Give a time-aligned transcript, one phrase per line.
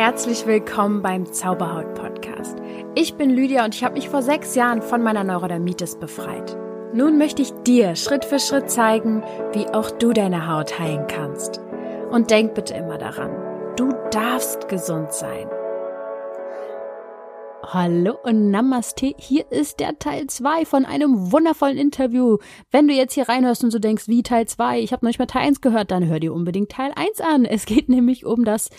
[0.00, 2.56] Herzlich willkommen beim Zauberhaut Podcast.
[2.94, 6.56] Ich bin Lydia und ich habe mich vor sechs Jahren von meiner Neurodermitis befreit.
[6.94, 9.22] Nun möchte ich dir Schritt für Schritt zeigen,
[9.52, 11.60] wie auch du deine Haut heilen kannst.
[12.10, 13.30] Und denk bitte immer daran,
[13.76, 15.46] du darfst gesund sein.
[17.62, 19.14] Hallo und Namaste.
[19.18, 22.38] Hier ist der Teil 2 von einem wundervollen Interview.
[22.70, 25.18] Wenn du jetzt hier reinhörst und so denkst, wie Teil 2, ich habe noch nicht
[25.18, 27.44] mal Teil 1 gehört, dann hör dir unbedingt Teil 1 an.
[27.44, 28.70] Es geht nämlich um das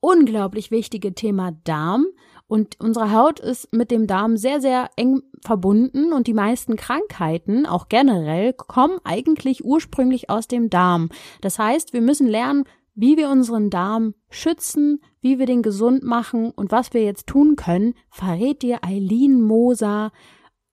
[0.00, 2.06] unglaublich wichtige Thema Darm.
[2.46, 7.66] Und unsere Haut ist mit dem Darm sehr, sehr eng verbunden und die meisten Krankheiten,
[7.66, 11.10] auch generell, kommen eigentlich ursprünglich aus dem Darm.
[11.42, 12.64] Das heißt, wir müssen lernen,
[12.94, 17.54] wie wir unseren Darm schützen, wie wir den gesund machen und was wir jetzt tun
[17.54, 20.10] können, verrät dir Eileen Moser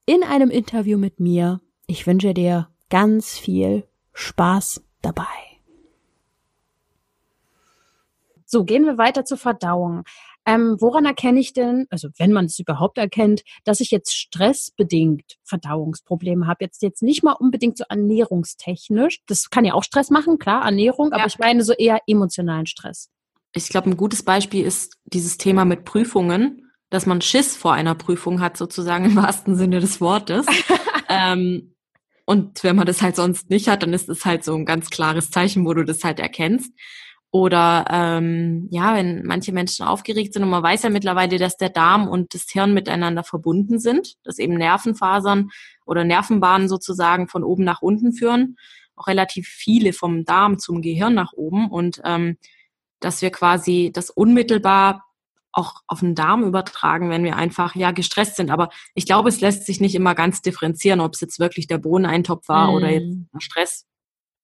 [0.05, 1.61] in einem Interview mit mir.
[1.87, 3.83] Ich wünsche dir ganz viel
[4.13, 5.54] Spaß dabei.
[8.45, 10.03] So, gehen wir weiter zur Verdauung.
[10.47, 15.37] Ähm, woran erkenne ich denn, also wenn man es überhaupt erkennt, dass ich jetzt stressbedingt
[15.43, 16.65] Verdauungsprobleme habe?
[16.65, 19.21] Jetzt jetzt nicht mal unbedingt so ernährungstechnisch.
[19.25, 21.17] Das kann ja auch Stress machen, klar, Ernährung, ja.
[21.17, 23.09] aber ich meine so eher emotionalen Stress.
[23.53, 27.95] Ich glaube, ein gutes Beispiel ist dieses Thema mit Prüfungen, dass man Schiss vor einer
[27.95, 30.45] Prüfung hat, sozusagen im wahrsten Sinne des Wortes.
[31.09, 31.73] ähm,
[32.25, 34.89] und wenn man das halt sonst nicht hat, dann ist es halt so ein ganz
[34.89, 36.71] klares Zeichen, wo du das halt erkennst.
[37.35, 41.67] Oder ähm, ja, wenn manche Menschen aufgeregt sind und man weiß ja mittlerweile, dass der
[41.67, 45.49] Darm und das Hirn miteinander verbunden sind, dass eben Nervenfasern
[45.85, 48.55] oder Nervenbahnen sozusagen von oben nach unten führen,
[48.95, 52.37] auch relativ viele vom Darm zum Gehirn nach oben und ähm,
[53.01, 55.03] dass wir quasi das unmittelbar
[55.51, 58.49] auch auf den Darm übertragen, wenn wir einfach ja gestresst sind.
[58.49, 61.79] Aber ich glaube, es lässt sich nicht immer ganz differenzieren, ob es jetzt wirklich der
[61.79, 62.73] Bohneneintopf war mm.
[62.75, 63.17] oder jetzt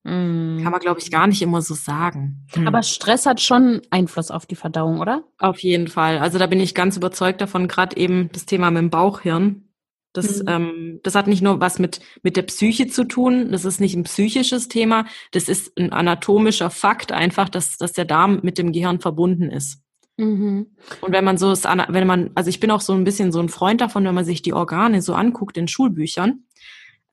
[0.04, 0.60] mhm.
[0.62, 2.46] Kann man, glaube ich, gar nicht immer so sagen.
[2.54, 2.68] Hm.
[2.68, 5.24] Aber Stress hat schon Einfluss auf die Verdauung, oder?
[5.38, 6.20] Auf jeden Fall.
[6.20, 9.68] Also da bin ich ganz überzeugt davon, gerade eben das Thema mit dem Bauchhirn.
[10.14, 10.48] Das, mhm.
[10.48, 13.96] ähm, das hat nicht nur was mit, mit der Psyche zu tun, das ist nicht
[13.96, 18.74] ein psychisches Thema, das ist ein anatomischer Fakt einfach, dass, dass der Darm mit dem
[18.74, 19.82] Gehirn verbunden ist.
[20.18, 20.68] Mhm.
[21.00, 23.50] Und wenn man so, wenn man, also ich bin auch so ein bisschen so ein
[23.50, 26.44] Freund davon, wenn man sich die Organe so anguckt in Schulbüchern,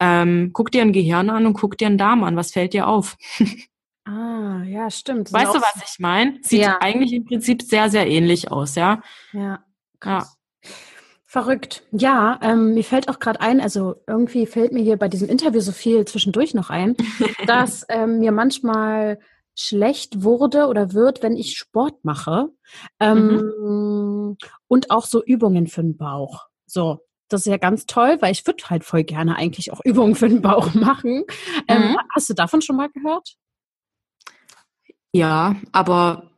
[0.00, 2.36] ähm, guck dir ein Gehirn an und guck dir einen Darm an.
[2.36, 3.16] Was fällt dir auf?
[4.04, 5.32] ah, ja, stimmt.
[5.32, 6.38] Weißt du, was ich meine?
[6.42, 6.78] Sieht ja.
[6.80, 9.02] eigentlich im Prinzip sehr, sehr ähnlich aus, ja?
[9.32, 9.64] Ja.
[10.00, 10.36] Krass.
[10.62, 10.70] Ja.
[11.30, 11.82] Verrückt.
[11.92, 15.60] Ja, ähm, mir fällt auch gerade ein, also irgendwie fällt mir hier bei diesem Interview
[15.60, 16.96] so viel zwischendurch noch ein,
[17.46, 19.18] dass ähm, mir manchmal
[19.54, 22.48] schlecht wurde oder wird, wenn ich Sport mache
[22.98, 24.36] ähm, mhm.
[24.68, 26.46] und auch so Übungen für den Bauch.
[26.64, 30.14] So, das ist ja ganz toll, weil ich würde halt voll gerne eigentlich auch Übungen
[30.14, 31.24] für den Bauch machen.
[31.68, 31.84] Ähm, mhm.
[31.90, 33.34] Ähm, hast du davon schon mal gehört?
[35.12, 36.28] Ja, aber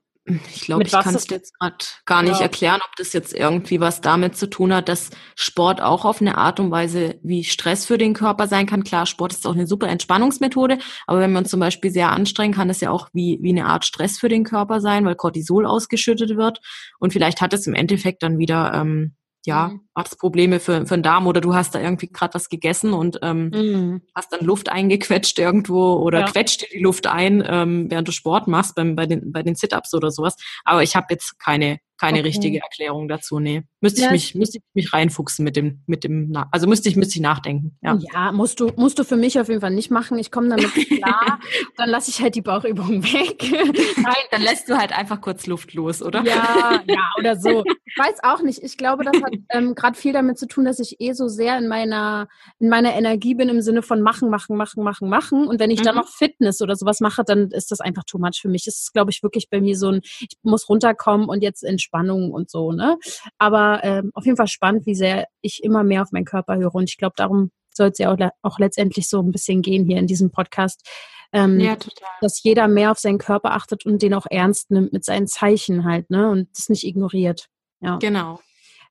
[0.54, 2.42] ich glaube, ich kann es jetzt gerade gar nicht ja.
[2.42, 6.38] erklären, ob das jetzt irgendwie was damit zu tun hat, dass Sport auch auf eine
[6.38, 8.84] Art und Weise wie Stress für den Körper sein kann.
[8.84, 12.70] Klar, Sport ist auch eine super Entspannungsmethode, aber wenn man zum Beispiel sehr anstrengt, kann
[12.70, 16.36] es ja auch wie, wie eine Art Stress für den Körper sein, weil Cortisol ausgeschüttet
[16.36, 16.60] wird.
[16.98, 19.80] Und vielleicht hat es im Endeffekt dann wieder ähm, ja, mhm.
[20.18, 23.50] Probleme für, für den Darm oder du hast da irgendwie gerade was gegessen und ähm,
[23.50, 24.02] mhm.
[24.14, 26.26] hast dann Luft eingequetscht irgendwo oder ja.
[26.26, 29.54] quetscht dir die Luft ein, ähm, während du Sport machst beim, bei den, bei den
[29.54, 30.36] Sit-Ups oder sowas.
[30.64, 32.28] Aber ich habe jetzt keine keine okay.
[32.28, 33.40] richtige Erklärung dazu.
[33.40, 33.62] Nee.
[33.82, 36.96] Müsste ja, ich mich, müsste ich mich reinfuchsen mit dem, mit dem, also müsste ich,
[36.96, 37.76] müsste ich nachdenken.
[37.82, 37.98] Ja.
[38.12, 40.18] ja, musst du, musst du für mich auf jeden Fall nicht machen.
[40.18, 41.38] Ich komme damit klar.
[41.76, 43.44] dann lasse ich halt die Bauchübung weg.
[43.96, 46.22] Nein, dann lässt du halt einfach kurz Luft los, oder?
[46.24, 47.64] Ja, ja, oder so.
[47.92, 48.62] Ich weiß auch nicht.
[48.62, 51.58] Ich glaube, das hat ähm, gerade viel damit zu tun, dass ich eh so sehr
[51.58, 52.28] in meiner,
[52.60, 55.48] in meiner Energie bin im Sinne von machen, machen, machen, machen, machen.
[55.48, 55.84] Und wenn ich mhm.
[55.84, 58.68] dann noch Fitness oder sowas mache, dann ist das einfach too much für mich.
[58.68, 61.89] Es ist, glaube ich, wirklich bei mir so ein, ich muss runterkommen und jetzt entspannen
[61.90, 62.98] Entspannung und so, ne?
[63.38, 66.74] Aber ähm, auf jeden Fall spannend, wie sehr ich immer mehr auf meinen Körper höre.
[66.74, 69.98] Und ich glaube, darum soll es ja auch, auch letztendlich so ein bisschen gehen hier
[69.98, 70.88] in diesem Podcast.
[71.32, 72.08] Ähm, ja, total.
[72.20, 75.84] Dass jeder mehr auf seinen Körper achtet und den auch ernst nimmt mit seinen Zeichen
[75.84, 76.30] halt, ne?
[76.30, 77.48] Und das nicht ignoriert.
[77.80, 77.98] Ja.
[77.98, 78.40] Genau.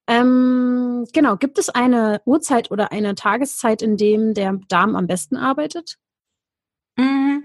[0.07, 1.36] Ähm, genau.
[1.36, 5.98] Gibt es eine Uhrzeit oder eine Tageszeit, in dem der Darm am besten arbeitet?
[6.98, 7.44] Mhm.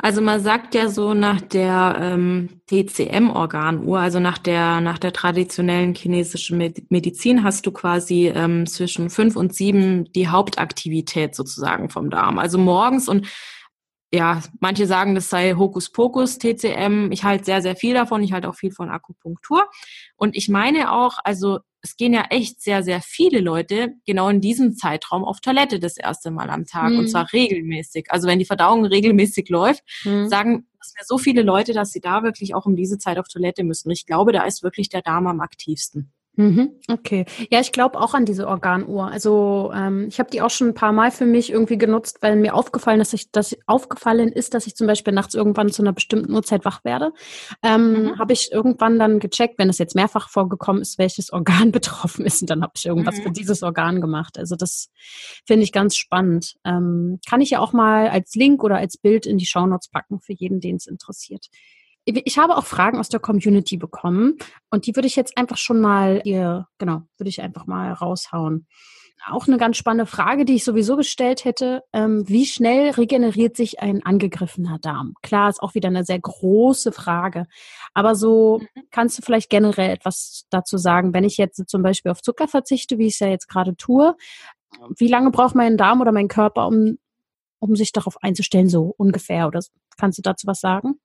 [0.00, 5.94] Also man sagt ja so nach der ähm, TCM-Organuhr, also nach der nach der traditionellen
[5.96, 6.56] chinesischen
[6.88, 12.38] Medizin, hast du quasi ähm, zwischen fünf und sieben die Hauptaktivität sozusagen vom Darm.
[12.38, 13.26] Also morgens und
[14.12, 17.12] ja, manche sagen, das sei Hokuspokus, TCM.
[17.12, 18.22] Ich halte sehr, sehr viel davon.
[18.22, 19.68] Ich halte auch viel von Akupunktur.
[20.16, 24.40] Und ich meine auch, also es gehen ja echt sehr, sehr viele Leute genau in
[24.40, 27.00] diesem Zeitraum auf Toilette das erste Mal am Tag mhm.
[27.00, 28.06] und zwar regelmäßig.
[28.10, 30.28] Also wenn die Verdauung regelmäßig läuft, mhm.
[30.28, 33.28] sagen dass wir so viele Leute, dass sie da wirklich auch um diese Zeit auf
[33.28, 33.90] Toilette müssen.
[33.90, 36.12] Ich glaube, da ist wirklich der Darm am aktivsten.
[36.38, 37.26] Mhm, okay.
[37.50, 39.10] Ja, ich glaube auch an diese Organuhr.
[39.10, 42.36] Also ähm, ich habe die auch schon ein paar Mal für mich irgendwie genutzt, weil
[42.36, 45.82] mir aufgefallen ist, dass ich, dass aufgefallen ist, dass ich zum Beispiel nachts irgendwann zu
[45.82, 47.10] einer bestimmten Uhrzeit wach werde.
[47.64, 48.18] Ähm, mhm.
[48.20, 52.40] Habe ich irgendwann dann gecheckt, wenn es jetzt mehrfach vorgekommen ist, welches Organ betroffen ist,
[52.42, 53.22] und dann habe ich irgendwas mhm.
[53.22, 54.38] für dieses Organ gemacht.
[54.38, 54.90] Also das
[55.44, 56.54] finde ich ganz spannend.
[56.64, 60.20] Ähm, kann ich ja auch mal als Link oder als Bild in die Shownotes packen
[60.20, 61.48] für jeden, den es interessiert.
[62.08, 64.38] Ich habe auch Fragen aus der Community bekommen
[64.70, 68.66] und die würde ich jetzt einfach schon mal hier, genau, würde ich einfach mal raushauen.
[69.26, 71.82] Auch eine ganz spannende Frage, die ich sowieso gestellt hätte.
[71.92, 75.14] Ähm, wie schnell regeneriert sich ein angegriffener Darm?
[75.22, 77.46] Klar, ist auch wieder eine sehr große Frage.
[77.94, 78.82] Aber so mhm.
[78.90, 82.96] kannst du vielleicht generell etwas dazu sagen, wenn ich jetzt zum Beispiel auf Zucker verzichte,
[82.98, 84.16] wie ich es ja jetzt gerade tue,
[84.96, 86.98] wie lange braucht mein Darm oder mein Körper, um,
[87.58, 89.48] um sich darauf einzustellen, so ungefähr?
[89.48, 89.60] Oder
[89.96, 91.00] kannst du dazu was sagen?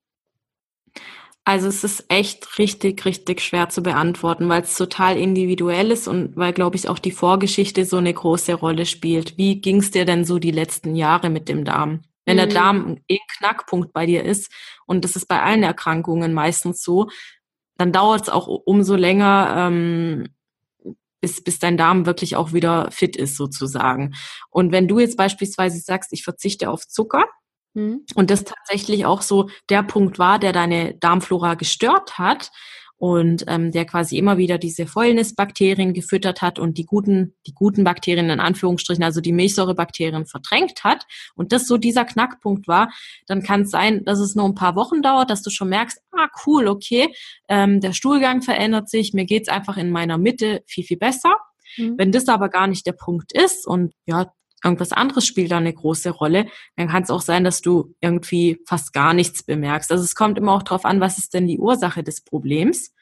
[1.46, 6.38] Also es ist echt richtig, richtig schwer zu beantworten, weil es total individuell ist und
[6.38, 9.38] weil, glaube ich, auch die Vorgeschichte so eine große Rolle spielt.
[9.38, 12.02] Wie ging es dir denn so die letzten Jahre mit dem Darm?
[12.26, 12.54] Wenn der mhm.
[12.54, 14.50] Darm ein Knackpunkt bei dir ist,
[14.86, 17.10] und das ist bei allen Erkrankungen meistens so,
[17.78, 20.30] dann dauert es auch umso länger, ähm,
[21.20, 24.14] bis, bis dein Darm wirklich auch wieder fit ist sozusagen.
[24.50, 27.26] Und wenn du jetzt beispielsweise sagst, ich verzichte auf Zucker,
[27.74, 28.06] Mhm.
[28.16, 32.52] Und das tatsächlich auch so der Punkt war, der deine Darmflora gestört hat
[33.04, 37.84] und ähm, der quasi immer wieder diese Fäulnisbakterien gefüttert hat und die guten, die guten
[37.84, 41.06] Bakterien in Anführungsstrichen, also die Milchsäurebakterien verdrängt hat
[41.36, 42.90] und das so dieser Knackpunkt war,
[43.28, 46.00] dann kann es sein, dass es nur ein paar Wochen dauert, dass du schon merkst,
[46.14, 47.14] ah cool, okay,
[47.50, 51.36] ähm, der Stuhlgang verändert sich, mir geht's einfach in meiner Mitte viel, viel besser.
[51.76, 51.96] Mhm.
[51.98, 54.32] Wenn das aber gar nicht der Punkt ist und ja,
[54.64, 58.62] irgendwas anderes spielt da eine große Rolle, dann kann es auch sein, dass du irgendwie
[58.66, 59.92] fast gar nichts bemerkst.
[59.92, 62.94] Also es kommt immer auch darauf an, was ist denn die Ursache des Problems?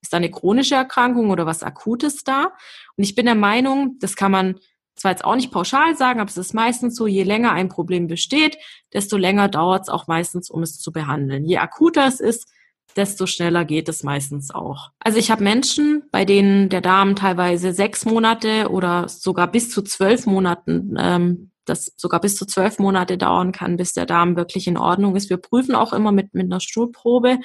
[0.00, 2.52] Ist da eine chronische Erkrankung oder was Akutes da?
[2.96, 4.60] Und ich bin der Meinung, das kann man
[4.94, 8.06] zwar jetzt auch nicht pauschal sagen, aber es ist meistens so, je länger ein Problem
[8.06, 8.58] besteht,
[8.92, 11.44] desto länger dauert es auch meistens, um es zu behandeln.
[11.44, 12.48] Je akuter es ist,
[12.98, 14.90] desto schneller geht es meistens auch.
[15.00, 19.82] Also ich habe Menschen, bei denen der Darm teilweise sechs Monate oder sogar bis zu
[19.82, 24.66] zwölf Monaten, ähm, das sogar bis zu zwölf Monate dauern kann, bis der Darm wirklich
[24.66, 25.30] in Ordnung ist.
[25.30, 27.38] Wir prüfen auch immer mit, mit einer Stuhlprobe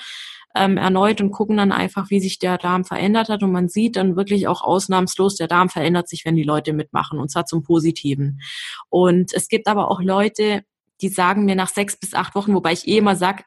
[0.55, 3.43] ähm, erneut und gucken dann einfach, wie sich der Darm verändert hat.
[3.43, 7.19] Und man sieht dann wirklich auch ausnahmslos, der Darm verändert sich, wenn die Leute mitmachen,
[7.19, 8.39] und zwar zum Positiven.
[8.89, 10.63] Und es gibt aber auch Leute,
[11.01, 13.43] die sagen mir nach sechs bis acht Wochen, wobei ich eh immer sage,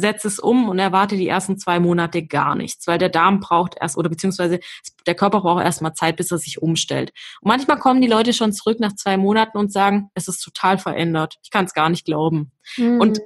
[0.00, 3.74] setze es um und erwarte die ersten zwei Monate gar nichts, weil der Darm braucht
[3.80, 4.60] erst oder beziehungsweise
[5.06, 7.12] der Körper braucht erstmal Zeit, bis er sich umstellt.
[7.40, 10.78] Und manchmal kommen die Leute schon zurück nach zwei Monaten und sagen, es ist total
[10.78, 11.38] verändert.
[11.42, 12.52] Ich kann es gar nicht glauben.
[12.76, 13.00] Mhm.
[13.00, 13.20] Und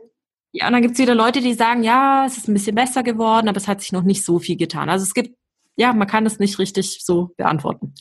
[0.53, 3.03] ja, und dann gibt es wieder Leute, die sagen, ja, es ist ein bisschen besser
[3.03, 4.91] geworden, aber es hat sich noch nicht so viel getan.
[4.91, 5.37] Also es gibt,
[5.77, 7.95] ja, man kann es nicht richtig so beantworten.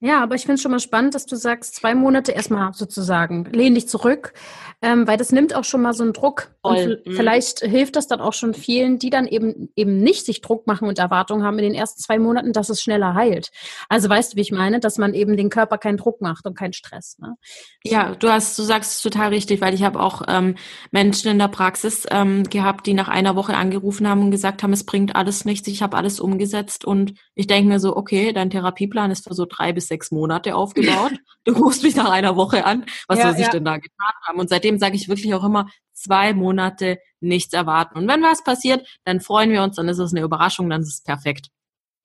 [0.00, 3.44] Ja, aber ich finde es schon mal spannend, dass du sagst, zwei Monate erstmal sozusagen,
[3.46, 4.34] lehn dich zurück,
[4.82, 6.50] ähm, weil das nimmt auch schon mal so einen Druck.
[6.60, 7.02] Voll.
[7.04, 7.16] Und mhm.
[7.16, 10.88] vielleicht hilft das dann auch schon vielen, die dann eben eben nicht sich Druck machen
[10.88, 13.50] und Erwartungen haben in den ersten zwei Monaten, dass es schneller heilt.
[13.88, 16.56] Also weißt du, wie ich meine, dass man eben den Körper keinen Druck macht und
[16.56, 17.18] keinen Stress.
[17.18, 17.36] Ne?
[17.82, 20.56] Ja, du hast, du sagst es total richtig, weil ich habe auch ähm,
[20.90, 24.72] Menschen in der Praxis ähm, gehabt, die nach einer Woche angerufen haben und gesagt haben,
[24.72, 28.50] es bringt alles nichts, ich habe alles umgesetzt und ich denke mir so, okay, dein
[28.50, 31.12] Therapieplan ist für so drei bis sechs Monate aufgebaut.
[31.46, 33.50] Du rufst mich nach einer Woche an, was ja, soll sich ja.
[33.50, 34.38] denn da getan haben?
[34.38, 37.98] Und seitdem sage ich wirklich auch immer, zwei Monate nichts erwarten.
[37.98, 40.88] Und wenn was passiert, dann freuen wir uns, dann ist es eine Überraschung, dann ist
[40.88, 41.50] es perfekt.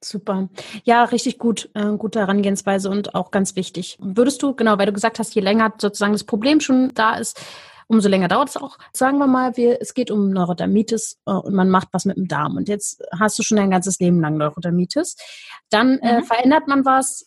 [0.03, 0.49] Super.
[0.83, 1.69] Ja, richtig gut.
[1.73, 3.97] Äh, gute Herangehensweise und auch ganz wichtig.
[3.99, 7.41] Würdest du, genau, weil du gesagt hast, je länger sozusagen das Problem schon da ist,
[7.87, 8.77] umso länger dauert es auch.
[8.93, 12.27] Sagen wir mal, wir, es geht um Neurodermitis äh, und man macht was mit dem
[12.27, 12.55] Darm.
[12.55, 15.17] Und jetzt hast du schon dein ganzes Leben lang Neurodermitis.
[15.69, 16.23] Dann äh, mhm.
[16.23, 17.25] verändert man was,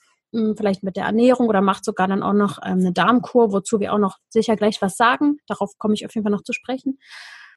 [0.56, 3.92] vielleicht mit der Ernährung oder macht sogar dann auch noch ähm, eine Darmkur, wozu wir
[3.92, 5.38] auch noch sicher gleich was sagen.
[5.46, 6.98] Darauf komme ich auf jeden Fall noch zu sprechen.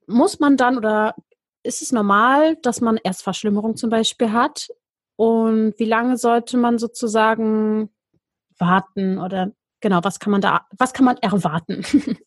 [0.08, 1.16] Muss man dann oder
[1.64, 4.68] ist es normal, dass man Erstverschlimmerung zum Beispiel hat?
[5.16, 7.90] Und wie lange sollte man sozusagen
[8.58, 11.84] warten oder genau, was kann man da, was kann man erwarten?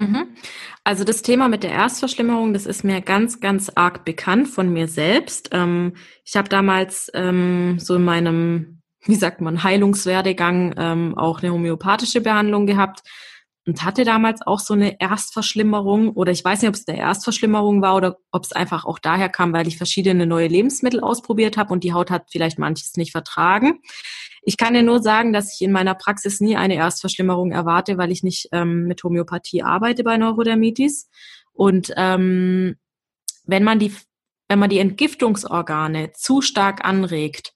[0.00, 0.28] Mhm.
[0.82, 4.88] Also das Thema mit der Erstverschlimmerung, das ist mir ganz, ganz arg bekannt von mir
[4.88, 5.50] selbst.
[5.52, 5.92] Ähm,
[6.24, 12.20] ich habe damals ähm, so in meinem wie sagt man, Heilungswerdegang ähm, auch eine homöopathische
[12.20, 13.02] Behandlung gehabt
[13.66, 17.82] und hatte damals auch so eine Erstverschlimmerung oder ich weiß nicht, ob es eine Erstverschlimmerung
[17.82, 21.72] war oder ob es einfach auch daher kam, weil ich verschiedene neue Lebensmittel ausprobiert habe
[21.72, 23.80] und die Haut hat vielleicht manches nicht vertragen.
[24.42, 28.10] Ich kann dir nur sagen, dass ich in meiner Praxis nie eine Erstverschlimmerung erwarte, weil
[28.10, 31.10] ich nicht ähm, mit Homöopathie arbeite bei Neurodermitis.
[31.52, 32.76] Und ähm,
[33.44, 33.94] wenn man die,
[34.48, 37.52] wenn man die Entgiftungsorgane zu stark anregt,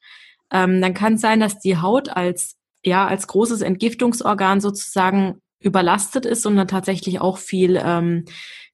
[0.55, 6.25] ähm, dann kann es sein, dass die Haut als ja als großes Entgiftungsorgan sozusagen überlastet
[6.25, 8.25] ist und dann tatsächlich auch viel ähm,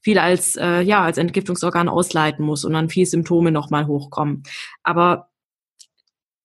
[0.02, 4.42] viel als äh, ja als Entgiftungsorgan ausleiten muss und dann viel Symptome nochmal hochkommen.
[4.82, 5.30] Aber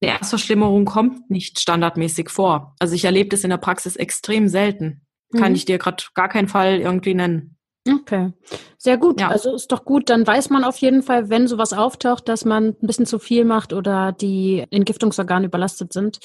[0.01, 2.75] eine Erstverschlimmerung kommt nicht standardmäßig vor.
[2.79, 5.01] Also ich erlebe das in der Praxis extrem selten.
[5.35, 5.55] Kann mhm.
[5.55, 7.54] ich dir gerade gar keinen Fall irgendwie nennen.
[7.87, 8.33] Okay,
[8.77, 9.21] sehr gut.
[9.21, 9.29] Ja.
[9.29, 10.09] Also ist doch gut.
[10.09, 13.45] Dann weiß man auf jeden Fall, wenn sowas auftaucht, dass man ein bisschen zu viel
[13.45, 16.19] macht oder die Entgiftungsorgane überlastet sind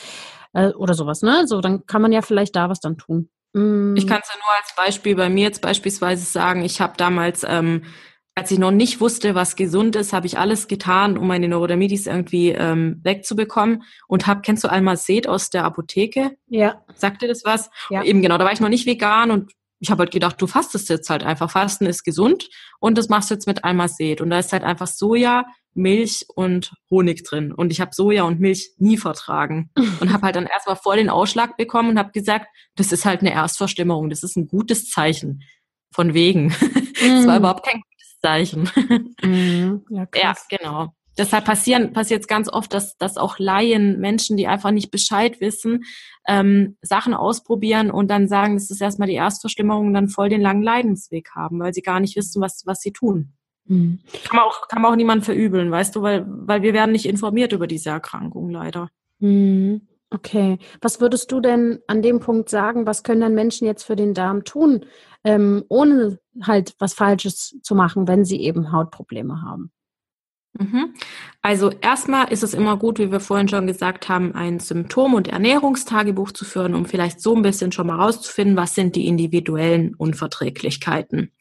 [0.55, 1.23] äh, oder sowas.
[1.23, 3.29] Ne, so dann kann man ja vielleicht da was dann tun.
[3.53, 3.95] Mm.
[3.97, 6.65] Ich kann es ja nur als Beispiel bei mir jetzt beispielsweise sagen.
[6.65, 7.83] Ich habe damals ähm,
[8.35, 12.07] als ich noch nicht wusste, was gesund ist, habe ich alles getan, um meine Neurodermitis
[12.07, 16.37] irgendwie ähm, wegzubekommen und habe, kennst du Almazet aus der Apotheke?
[16.47, 16.83] Ja.
[16.95, 17.71] Sagt dir das was?
[17.91, 18.03] Ja.
[18.03, 20.89] Eben genau, da war ich noch nicht vegan und ich habe halt gedacht, du fastest
[20.91, 21.51] jetzt halt einfach.
[21.51, 24.21] Fasten ist gesund und das machst du jetzt mit Almazet.
[24.21, 27.53] Und da ist halt einfach Soja, Milch und Honig drin.
[27.53, 29.71] Und ich habe Soja und Milch nie vertragen.
[30.01, 32.47] und habe halt dann erstmal voll den Ausschlag bekommen und habe gesagt,
[32.77, 34.11] das ist halt eine Erstverstümmerung.
[34.11, 35.43] Das ist ein gutes Zeichen.
[35.93, 36.55] Von wegen.
[37.03, 37.29] Es mm.
[37.29, 37.81] war überhaupt kein
[38.21, 38.71] Zeichen.
[39.23, 39.87] Mhm.
[39.89, 40.93] Ja, ja, genau.
[41.21, 45.39] Deshalb passieren passiert es ganz oft, dass, dass auch Laien, Menschen, die einfach nicht Bescheid
[45.43, 45.85] wissen,
[46.27, 50.41] ähm, Sachen ausprobieren und dann sagen, das ist erstmal die Erstverschlimmerung und dann voll den
[50.41, 53.35] langen Leidensweg haben, weil sie gar nicht wissen, was, was sie tun.
[53.67, 53.99] Mhm.
[54.25, 57.05] Kann man auch, kann man auch niemand verübeln, weißt du, weil, weil wir werden nicht
[57.05, 58.89] informiert über diese Erkrankung leider.
[59.19, 59.83] Mhm.
[60.09, 60.57] Okay.
[60.81, 64.15] Was würdest du denn an dem Punkt sagen, was können denn Menschen jetzt für den
[64.15, 64.87] Darm tun,
[65.23, 69.71] ähm, ohne halt was Falsches zu machen, wenn sie eben Hautprobleme haben?
[70.59, 70.95] Mhm.
[71.43, 75.29] Also erstmal ist es immer gut, wie wir vorhin schon gesagt haben, ein Symptom- und
[75.29, 79.95] Ernährungstagebuch zu führen, um vielleicht so ein bisschen schon mal rauszufinden, was sind die individuellen
[79.95, 81.33] Unverträglichkeiten.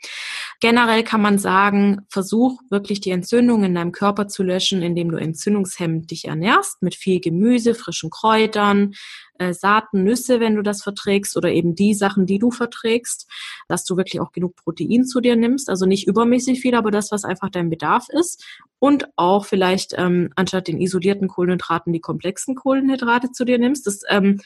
[0.61, 5.17] Generell kann man sagen, versuch wirklich die Entzündung in deinem Körper zu löschen, indem du
[5.17, 8.93] entzündungshemmend dich ernährst, mit viel Gemüse, frischen Kräutern,
[9.39, 13.27] äh, Saaten, Nüsse, wenn du das verträgst, oder eben die Sachen, die du verträgst,
[13.67, 15.69] dass du wirklich auch genug Protein zu dir nimmst.
[15.69, 18.45] Also nicht übermäßig viel, aber das, was einfach dein Bedarf ist.
[18.77, 23.87] Und auch vielleicht ähm, anstatt den isolierten Kohlenhydraten die komplexen Kohlenhydrate zu dir nimmst.
[23.87, 24.39] Das ähm,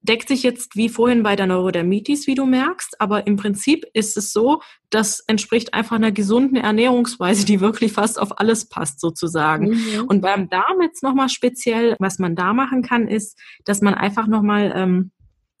[0.00, 4.16] deckt sich jetzt wie vorhin bei der Neurodermitis, wie du merkst, aber im Prinzip ist
[4.16, 9.70] es so, das entspricht einfach einer gesunden Ernährungsweise, die wirklich fast auf alles passt sozusagen.
[9.70, 10.04] Mhm.
[10.06, 14.26] Und beim Darm jetzt nochmal speziell, was man da machen kann, ist, dass man einfach
[14.26, 15.10] nochmal ähm,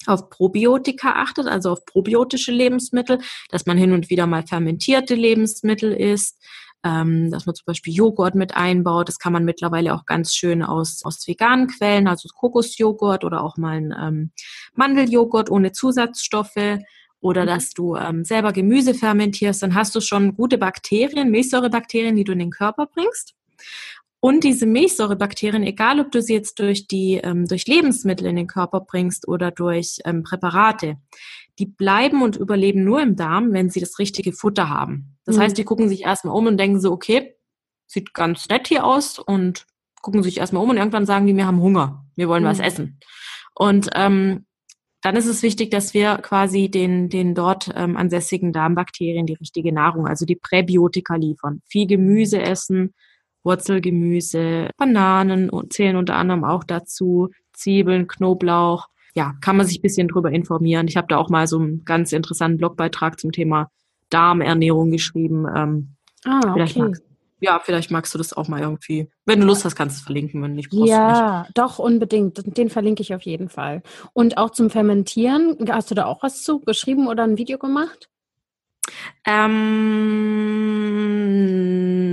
[0.06, 3.18] auf Probiotika achtet, also auf probiotische Lebensmittel,
[3.50, 6.42] dass man hin und wieder mal fermentierte Lebensmittel isst,
[6.84, 9.08] ähm, dass man zum Beispiel Joghurt mit einbaut.
[9.08, 13.56] Das kann man mittlerweile auch ganz schön aus, aus veganen Quellen, also Kokosjoghurt oder auch
[13.56, 14.30] mal ein ähm,
[14.74, 16.78] Mandeljoghurt ohne Zusatzstoffe
[17.20, 17.46] oder mhm.
[17.46, 22.32] dass du ähm, selber Gemüse fermentierst, dann hast du schon gute Bakterien, Milchsäurebakterien, die du
[22.32, 23.34] in den Körper bringst.
[24.20, 28.48] Und diese Milchsäurebakterien, egal ob du sie jetzt durch die ähm, durch Lebensmittel in den
[28.48, 30.96] Körper bringst oder durch ähm, Präparate,
[31.58, 35.16] die bleiben und überleben nur im Darm, wenn sie das richtige Futter haben.
[35.24, 35.42] Das mhm.
[35.42, 37.36] heißt, die gucken sich erstmal um und denken so, okay,
[37.86, 39.66] sieht ganz nett hier aus und
[40.02, 42.48] gucken sich erstmal um und irgendwann sagen die, wir haben Hunger, wir wollen mhm.
[42.48, 43.00] was essen.
[43.54, 44.46] Und ähm,
[45.00, 49.72] dann ist es wichtig, dass wir quasi den, den dort ähm, ansässigen Darmbakterien die richtige
[49.72, 51.62] Nahrung, also die Präbiotika liefern.
[51.66, 52.94] Viel Gemüse essen,
[53.44, 60.08] Wurzelgemüse, Bananen zählen unter anderem auch dazu, Zwiebeln, Knoblauch, ja, kann man sich ein bisschen
[60.08, 60.86] drüber informieren.
[60.88, 63.70] Ich habe da auch mal so einen ganz interessanten Blogbeitrag zum Thema
[64.10, 65.46] Darmernährung geschrieben.
[65.54, 66.78] Ähm, ah, okay.
[66.78, 67.02] Magst,
[67.40, 69.08] ja, vielleicht magst du das auch mal irgendwie.
[69.24, 70.72] Wenn du Lust hast, kannst du es verlinken, wenn nicht.
[70.72, 71.58] Ja, nicht.
[71.58, 72.56] doch, unbedingt.
[72.56, 73.82] Den verlinke ich auf jeden Fall.
[74.12, 78.08] Und auch zum Fermentieren, hast du da auch was zu geschrieben oder ein Video gemacht?
[79.24, 80.68] Ähm,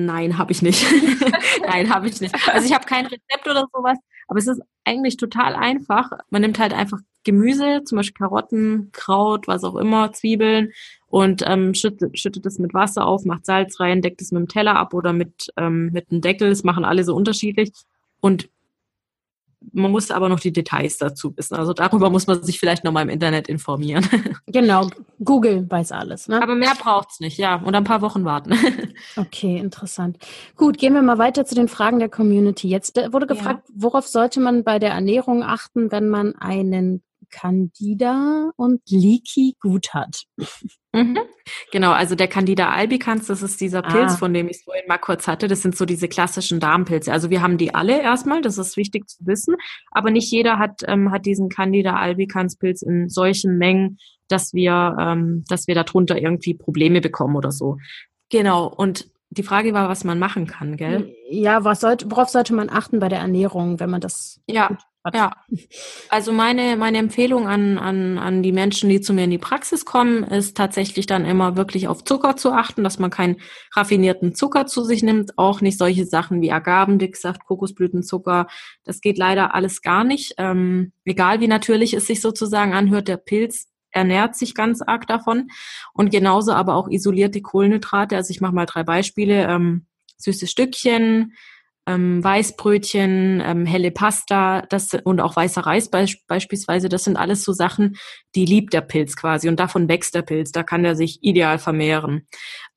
[0.05, 0.86] nein, habe ich nicht.
[1.67, 2.36] nein, habe ich nicht.
[2.50, 6.12] Also ich habe kein Rezept oder sowas, aber es ist eigentlich total einfach.
[6.29, 10.72] Man nimmt halt einfach Gemüse, zum Beispiel Karotten, Kraut, was auch immer, Zwiebeln
[11.08, 14.48] und ähm, schüttet, schüttet es mit Wasser auf, macht Salz rein, deckt es mit dem
[14.48, 16.50] Teller ab oder mit, ähm, mit einem Deckel.
[16.50, 17.72] Das machen alle so unterschiedlich.
[18.22, 18.50] Und
[19.74, 21.56] man muss aber noch die Details dazu wissen.
[21.56, 24.08] Also darüber muss man sich vielleicht nochmal im Internet informieren.
[24.48, 24.90] Genau,
[25.24, 26.28] Google weiß alles.
[26.30, 26.42] Ne?
[26.42, 27.56] Aber mehr braucht's nicht, ja.
[27.56, 28.54] Und ein paar Wochen warten.
[29.18, 30.18] Okay, interessant.
[30.56, 32.70] Gut, gehen wir mal weiter zu den Fragen der Community.
[32.70, 33.76] Jetzt äh, wurde gefragt, ja.
[33.78, 37.02] worauf sollte man bei der Ernährung achten, wenn man einen
[37.36, 40.24] Candida und Leaky gut hat.
[40.94, 41.20] Mhm.
[41.74, 44.18] Genau, also der Candida albicans, das ist dieser Pilz, ah.
[44.18, 45.50] von dem ich es vorhin mal kurz hatte.
[45.50, 47.12] Das sind so diese klassischen Darmpilze.
[47.12, 49.56] Also wir haben die alle erstmal, das ist wichtig zu wissen.
[49.92, 53.98] Aber nicht jeder hat, ähm, hat diesen Candida albicans Pilz in solchen Mengen,
[54.30, 57.77] dass wir, ähm, dass wir darunter irgendwie Probleme bekommen oder so.
[58.30, 61.13] Genau, und die Frage war, was man machen kann, gell?
[61.30, 64.77] Ja, was sollte, worauf sollte man achten bei der Ernährung, wenn man das ja.
[65.14, 65.36] Ja,
[66.10, 69.86] also meine, meine Empfehlung an, an, an die Menschen, die zu mir in die Praxis
[69.86, 73.38] kommen, ist tatsächlich dann immer wirklich auf Zucker zu achten, dass man keinen
[73.76, 78.48] raffinierten Zucker zu sich nimmt, auch nicht solche Sachen wie Agavendicksaft, Kokosblütenzucker.
[78.84, 80.34] Das geht leider alles gar nicht.
[80.38, 85.50] Ähm, egal wie natürlich es sich sozusagen anhört, der Pilz ernährt sich ganz arg davon.
[85.94, 88.16] Und genauso aber auch isolierte Kohlenhydrate.
[88.16, 89.48] Also ich mache mal drei Beispiele.
[89.48, 89.86] Ähm,
[90.18, 91.34] süße Stückchen,
[91.88, 97.44] ähm, Weißbrötchen, ähm, helle Pasta das, und auch weißer Reis beisp beispielsweise, das sind alles
[97.44, 97.98] so Sachen,
[98.34, 101.60] die liebt der Pilz quasi und davon wächst der Pilz, da kann er sich ideal
[101.60, 102.27] vermehren.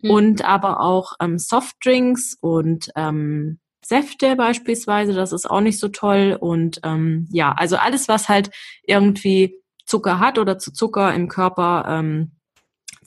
[0.00, 0.10] Mhm.
[0.10, 6.36] Und aber auch ähm, Softdrinks und ähm, Säfte beispielsweise, das ist auch nicht so toll.
[6.38, 8.50] Und ähm, ja, also alles, was halt
[8.82, 12.32] irgendwie Zucker hat oder zu Zucker im Körper ähm,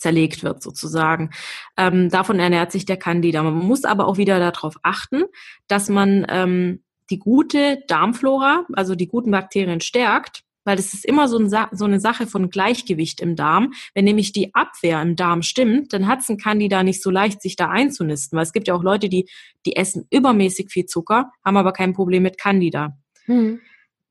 [0.02, 1.30] zerlegt wird sozusagen.
[1.78, 3.42] Ähm, davon ernährt sich der Candida.
[3.44, 5.24] Man muss aber auch wieder darauf achten,
[5.68, 11.28] dass man ähm, die gute Darmflora, also die guten Bakterien stärkt, weil das ist immer
[11.28, 13.74] so, ein, so, eine Sache von Gleichgewicht im Darm.
[13.94, 17.42] Wenn nämlich die Abwehr im Darm stimmt, dann hat es ein Candida nicht so leicht,
[17.42, 19.28] sich da einzunisten, weil es gibt ja auch Leute, die,
[19.66, 22.98] die essen übermäßig viel Zucker, haben aber kein Problem mit Candida.
[23.26, 23.60] Hm.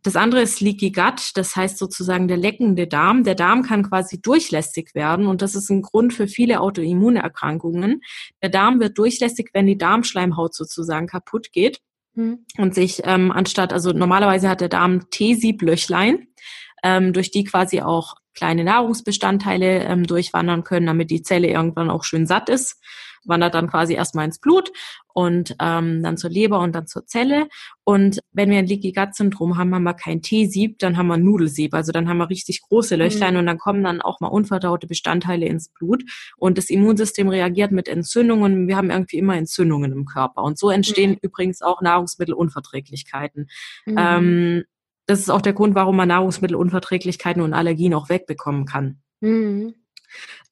[0.02, 3.22] Das andere ist Leaky Gut, das heißt sozusagen der leckende Darm.
[3.22, 8.00] Der Darm kann quasi durchlässig werden und das ist ein Grund für viele Autoimmunerkrankungen.
[8.42, 11.80] Der Darm wird durchlässig, wenn die Darmschleimhaut sozusagen kaputt geht
[12.14, 12.46] hm.
[12.56, 16.28] und sich ähm, anstatt, also normalerweise hat der Darm T-Sieblöchlein,
[16.82, 22.04] ähm, durch die quasi auch kleine Nahrungsbestandteile ähm, durchwandern können, damit die Zelle irgendwann auch
[22.04, 22.80] schön satt ist
[23.24, 24.70] wandert dann quasi erstmal ins Blut
[25.12, 27.48] und ähm, dann zur Leber und dann zur Zelle.
[27.84, 31.14] Und wenn wir ein Leaky Gut Syndrom haben, haben wir kein T-Sieb, dann haben wir
[31.14, 31.74] ein Nudelsieb.
[31.74, 33.40] Also dann haben wir richtig große Löchlein mhm.
[33.40, 36.04] und dann kommen dann auch mal unverdaute Bestandteile ins Blut.
[36.36, 38.68] Und das Immunsystem reagiert mit Entzündungen.
[38.68, 40.42] Wir haben irgendwie immer Entzündungen im Körper.
[40.42, 41.18] Und so entstehen mhm.
[41.22, 43.48] übrigens auch Nahrungsmittelunverträglichkeiten.
[43.86, 43.96] Mhm.
[43.98, 44.64] Ähm,
[45.10, 49.00] das ist auch der Grund, warum man Nahrungsmittelunverträglichkeiten und Allergien auch wegbekommen kann.
[49.20, 49.74] Mhm.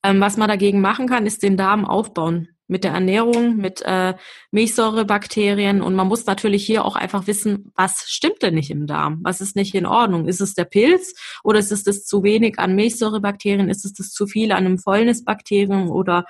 [0.03, 4.15] Ähm, was man dagegen machen kann, ist den Darm aufbauen mit der Ernährung, mit äh,
[4.51, 5.81] Milchsäurebakterien.
[5.81, 9.21] Und man muss natürlich hier auch einfach wissen, was stimmt denn nicht im Darm?
[9.23, 10.27] Was ist nicht in Ordnung?
[10.27, 13.71] Ist es der Pilz oder ist es das zu wenig an Milchsäurebakterien?
[13.71, 16.25] Ist es das zu viel an einem Fäulnisbakterium oder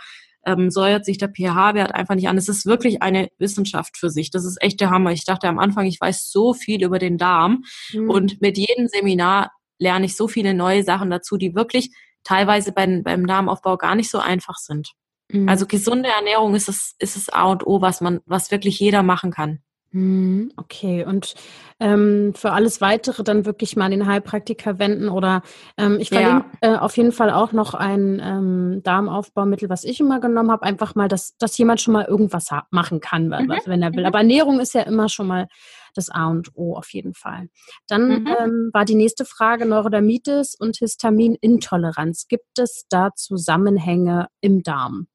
[0.49, 2.39] ähm, säuert sich der pH-Wert einfach nicht an?
[2.39, 4.31] Es ist wirklich eine Wissenschaft für sich.
[4.31, 5.13] Das ist echt der Hammer.
[5.13, 8.11] Ich dachte am Anfang, ich weiß so viel über den Darm mhm.
[8.11, 11.91] und mit jedem Seminar lerne ich so viele neue Sachen dazu, die wirklich
[12.25, 14.93] teilweise beim, beim Darmaufbau gar nicht so einfach sind.
[15.31, 15.49] Mhm.
[15.49, 19.03] Also gesunde Ernährung ist es, ist es A und O, was man, was wirklich jeder
[19.03, 19.61] machen kann.
[19.91, 21.35] Mhm, okay, und
[21.81, 25.41] ähm, für alles weitere dann wirklich mal den Heilpraktiker wenden oder
[25.79, 26.75] ähm, ich verlinke ja.
[26.75, 30.95] äh, auf jeden Fall auch noch ein ähm, Darmaufbaumittel, was ich immer genommen habe, einfach
[30.95, 33.51] mal, dass, dass jemand schon mal irgendwas machen kann, mhm.
[33.65, 34.03] wenn er will.
[34.03, 34.07] Mhm.
[34.07, 35.49] Aber Ernährung ist ja immer schon mal
[35.95, 37.49] das A und O auf jeden Fall.
[37.87, 38.37] Dann mhm.
[38.39, 42.29] ähm, war die nächste Frage Neurodermitis und Histaminintoleranz.
[42.29, 45.07] Gibt es da Zusammenhänge im Darm?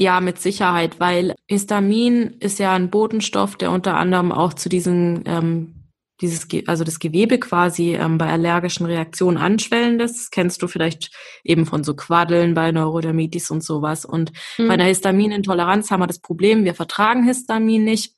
[0.00, 5.24] Ja, mit Sicherheit, weil Histamin ist ja ein Botenstoff, der unter anderem auch zu diesen
[5.26, 5.74] ähm,
[6.20, 10.16] dieses, also das Gewebe quasi ähm, bei allergischen Reaktionen anschwellen lässt.
[10.16, 11.10] Das kennst du vielleicht
[11.44, 14.04] eben von so Quaddeln bei Neurodermitis und sowas.
[14.04, 14.68] Und mhm.
[14.68, 18.14] bei einer Histaminintoleranz haben wir das Problem, wir vertragen Histamin nicht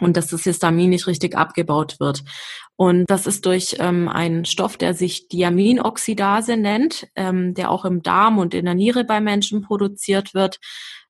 [0.00, 2.24] und dass das Histamin nicht richtig abgebaut wird.
[2.76, 8.02] Und das ist durch ähm, einen Stoff, der sich Diaminoxidase nennt, ähm, der auch im
[8.02, 10.58] Darm und in der Niere bei Menschen produziert wird.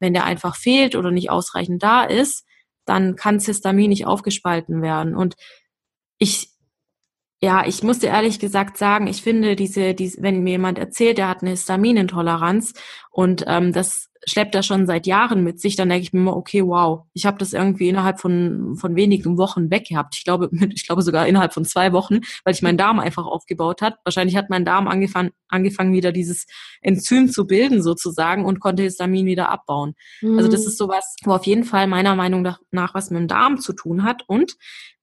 [0.00, 2.44] Wenn der einfach fehlt oder nicht ausreichend da ist,
[2.84, 5.16] dann kann Histamin nicht aufgespalten werden.
[5.16, 5.34] Und
[6.18, 6.50] ich
[7.44, 11.18] ja, ich muss dir ehrlich gesagt sagen, ich finde diese, diese wenn mir jemand erzählt,
[11.18, 12.72] der hat eine Histaminintoleranz
[13.10, 16.36] und ähm, das schleppt er schon seit Jahren mit sich, dann denke ich mir immer,
[16.36, 20.16] okay, wow, ich habe das irgendwie innerhalb von, von wenigen Wochen weg gehabt.
[20.16, 23.82] Ich glaube, ich glaube sogar innerhalb von zwei Wochen, weil ich meinen Darm einfach aufgebaut
[23.82, 23.96] hat.
[24.04, 26.46] Wahrscheinlich hat mein Darm angefangen, angefangen wieder dieses
[26.80, 29.94] Enzym zu bilden sozusagen und konnte Histamin wieder abbauen.
[30.20, 30.38] Mhm.
[30.38, 30.68] Also das mhm.
[30.68, 34.04] ist sowas, wo auf jeden Fall meiner Meinung nach was mit dem Darm zu tun
[34.04, 34.22] hat.
[34.26, 34.56] Und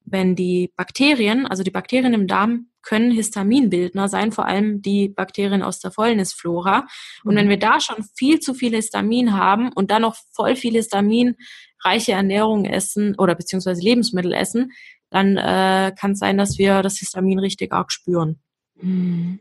[0.06, 5.62] wenn die Bakterien, also die Bakterien im Darm können Histaminbildner sein, vor allem die Bakterien
[5.62, 6.88] aus der Fäulnisflora.
[7.24, 7.52] Und wenn mhm.
[7.52, 11.36] wir da schon viel zu viel Histamin haben und dann noch voll viel Histamin
[11.84, 14.72] reiche Ernährung essen oder beziehungsweise Lebensmittel essen,
[15.10, 18.40] dann äh, kann es sein, dass wir das Histamin richtig arg spüren.
[18.82, 19.40] Mhm.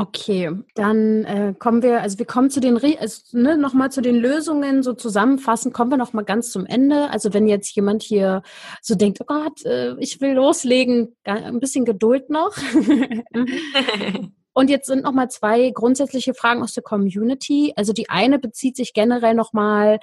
[0.00, 4.16] Okay, dann äh, kommen wir, also wir kommen zu den, also, ne, nochmal zu den
[4.16, 7.10] Lösungen, so zusammenfassen, kommen wir nochmal ganz zum Ende.
[7.10, 8.42] Also wenn jetzt jemand hier
[8.80, 12.56] so denkt, oh Gott, äh, ich will loslegen, ein bisschen Geduld noch.
[14.54, 17.74] Und jetzt sind nochmal zwei grundsätzliche Fragen aus der Community.
[17.76, 20.00] Also die eine bezieht sich generell nochmal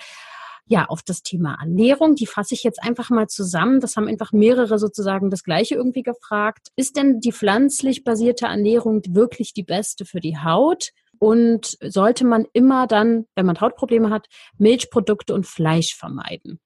[0.68, 2.16] ja, auf das Thema Ernährung.
[2.16, 3.80] Die fasse ich jetzt einfach mal zusammen.
[3.80, 6.68] Das haben einfach mehrere sozusagen das Gleiche irgendwie gefragt.
[6.76, 10.90] Ist denn die pflanzlich basierte Ernährung wirklich die beste für die Haut?
[11.20, 14.28] Und sollte man immer dann, wenn man Hautprobleme hat,
[14.58, 16.60] Milchprodukte und Fleisch vermeiden?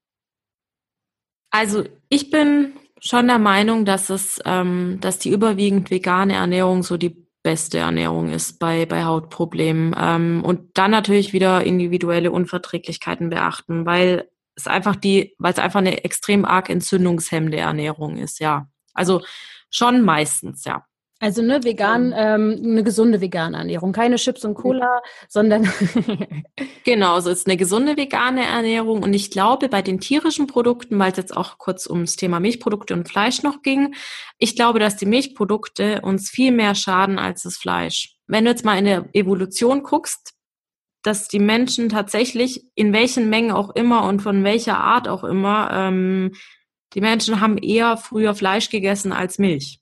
[1.52, 6.98] Also ich bin schon der Meinung, dass es, ähm, dass die überwiegend vegane Ernährung so
[6.98, 9.96] die beste Ernährung ist bei, bei Hautproblemen.
[9.98, 15.80] Ähm, und dann natürlich wieder individuelle Unverträglichkeiten beachten, weil es einfach die, weil es einfach
[15.80, 18.68] eine extrem arg entzündungshemmende Ernährung ist, ja.
[18.94, 19.22] Also
[19.70, 20.86] schon meistens, ja.
[21.22, 25.72] Also ne, vegan, ähm, eine gesunde vegane Ernährung, keine Chips und Cola, sondern
[26.84, 29.04] genau, so ist eine gesunde vegane Ernährung.
[29.04, 32.96] Und ich glaube, bei den tierischen Produkten, weil es jetzt auch kurz ums Thema Milchprodukte
[32.96, 33.94] und Fleisch noch ging,
[34.40, 38.16] ich glaube, dass die Milchprodukte uns viel mehr schaden als das Fleisch.
[38.26, 40.34] Wenn du jetzt mal in der Evolution guckst,
[41.04, 45.70] dass die Menschen tatsächlich in welchen Mengen auch immer und von welcher Art auch immer,
[45.72, 46.32] ähm,
[46.96, 49.82] die Menschen haben eher früher Fleisch gegessen als Milch.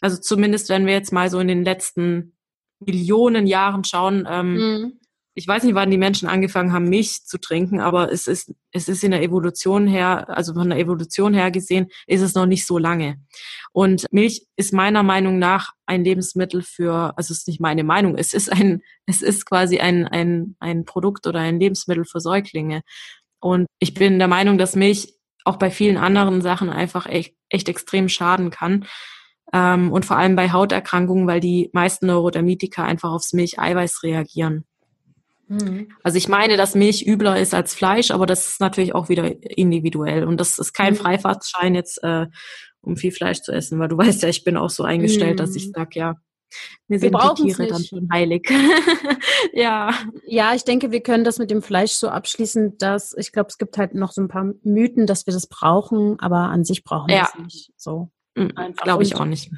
[0.00, 2.36] Also zumindest, wenn wir jetzt mal so in den letzten
[2.80, 4.92] Millionen Jahren schauen, ähm, mhm.
[5.34, 8.88] ich weiß nicht, wann die Menschen angefangen haben, Milch zu trinken, aber es ist, es
[8.88, 12.66] ist in der Evolution her, also von der Evolution her gesehen, ist es noch nicht
[12.66, 13.18] so lange.
[13.72, 18.16] Und Milch ist meiner Meinung nach ein Lebensmittel für, also es ist nicht meine Meinung,
[18.16, 22.82] es ist ein, es ist quasi ein, ein, ein Produkt oder ein Lebensmittel für Säuglinge.
[23.40, 27.68] Und ich bin der Meinung, dass Milch auch bei vielen anderen Sachen einfach echt, echt
[27.68, 28.86] extrem schaden kann.
[29.52, 34.64] Ähm, und vor allem bei Hauterkrankungen, weil die meisten Neurodermitiker einfach aufs Milcheiweiß reagieren.
[35.48, 35.88] Mhm.
[36.02, 39.30] Also ich meine, dass Milch übler ist als Fleisch, aber das ist natürlich auch wieder
[39.56, 40.24] individuell.
[40.24, 40.98] Und das ist kein mhm.
[40.98, 42.26] Freifahrtschein jetzt, äh,
[42.80, 45.36] um viel Fleisch zu essen, weil du weißt ja, ich bin auch so eingestellt, mhm.
[45.36, 45.72] dass ich mhm.
[45.74, 46.16] sag, ja,
[46.88, 48.48] mir sind die Tiere dann schon heilig.
[49.52, 49.92] ja.
[50.26, 53.58] Ja, ich denke, wir können das mit dem Fleisch so abschließen, dass ich glaube, es
[53.58, 57.08] gibt halt noch so ein paar Mythen, dass wir das brauchen, aber an sich brauchen
[57.08, 58.10] wir es nicht so.
[58.36, 59.50] Mhm, Glaube ich auch nicht.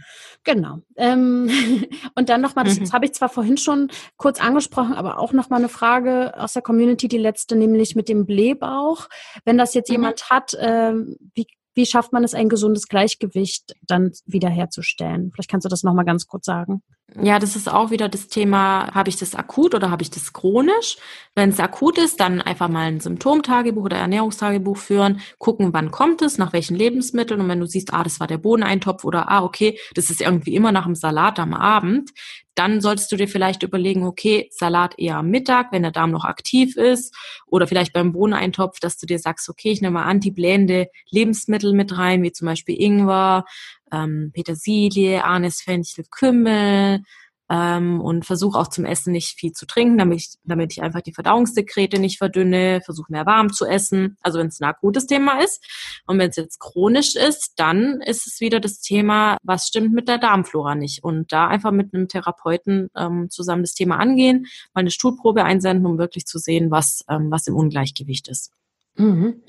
[0.45, 0.79] Genau.
[0.97, 1.51] Ähm,
[2.15, 2.85] und dann nochmal, das, mhm.
[2.85, 6.63] das habe ich zwar vorhin schon kurz angesprochen, aber auch nochmal eine Frage aus der
[6.63, 9.09] Community, die letzte, nämlich mit dem Blähbauch.
[9.45, 9.95] Wenn das jetzt mhm.
[9.95, 10.95] jemand hat, äh,
[11.35, 15.31] wie, wie schafft man es, ein gesundes Gleichgewicht dann wiederherzustellen?
[15.33, 16.83] Vielleicht kannst du das nochmal ganz kurz sagen.
[17.23, 20.33] Ja, das ist auch wieder das Thema, habe ich das akut oder habe ich das
[20.33, 20.97] chronisch?
[21.37, 26.21] Wenn es akut ist, dann einfach mal ein Symptomtagebuch oder Ernährungstagebuch führen, gucken, wann kommt
[26.21, 29.45] es, nach welchen Lebensmitteln und wenn du siehst, ah, das war der Bohneneintopf oder ah,
[29.45, 32.11] okay, das ist irgendwie immer nach dem Salat am Abend,
[32.59, 36.25] dann solltest du dir vielleicht überlegen, okay, Salat eher am Mittag, wenn der Darm noch
[36.25, 37.15] aktiv ist.
[37.47, 41.97] Oder vielleicht beim Bohneneintopf, dass du dir sagst, okay, ich nehme mal antiblähende Lebensmittel mit
[41.97, 43.45] rein, wie zum Beispiel Ingwer,
[43.93, 47.05] ähm, Petersilie, Anis, Fenchel, Kümmel
[47.51, 51.01] ähm, und versuche auch zum Essen nicht viel zu trinken, damit ich, damit ich einfach
[51.01, 55.41] die Verdauungssekrete nicht verdünne, versuche mehr warm zu essen, also wenn es ein akutes Thema
[55.41, 55.65] ist.
[56.07, 60.09] Und wenn es jetzt chronisch ist, dann ist es wieder das Thema, was stimmt mit
[60.09, 61.03] der Darmflora nicht.
[61.03, 65.87] Und da einfach mit einem Therapeuten ähm, zusammen das Thema angehen, mal eine Stuhlprobe einsenden,
[65.87, 68.53] um wirklich zu sehen, was, ähm, was im Ungleichgewicht ist.
[68.97, 69.43] Mhm.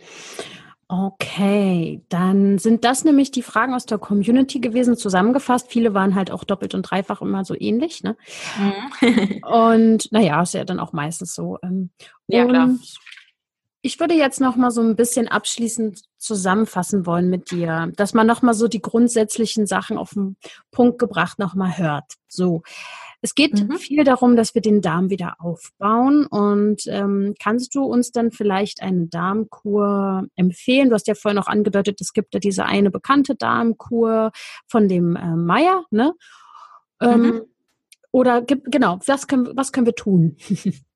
[0.91, 5.67] Okay, dann sind das nämlich die Fragen aus der Community gewesen, zusammengefasst.
[5.69, 8.01] Viele waren halt auch doppelt und dreifach immer so ähnlich.
[8.01, 8.17] Ne?
[8.57, 9.43] Mhm.
[9.43, 11.59] und naja, ist ja dann auch meistens so.
[11.61, 11.91] Ähm,
[12.25, 12.71] ja, klar.
[13.81, 18.27] Ich würde jetzt noch mal so ein bisschen abschließend zusammenfassen wollen mit dir, dass man
[18.27, 20.35] noch mal so die grundsätzlichen Sachen auf den
[20.71, 22.15] Punkt gebracht noch mal hört.
[22.27, 22.61] So,
[23.21, 23.77] es geht mhm.
[23.77, 26.25] viel darum, dass wir den Darm wieder aufbauen.
[26.25, 30.89] Und ähm, kannst du uns dann vielleicht eine Darmkur empfehlen?
[30.89, 34.31] Du hast ja vorhin noch angedeutet, es gibt ja diese eine bekannte Darmkur
[34.67, 36.13] von dem äh, Meier, ne?
[37.01, 37.41] Ähm, mhm.
[38.11, 40.37] Oder genau, was können, was können wir tun?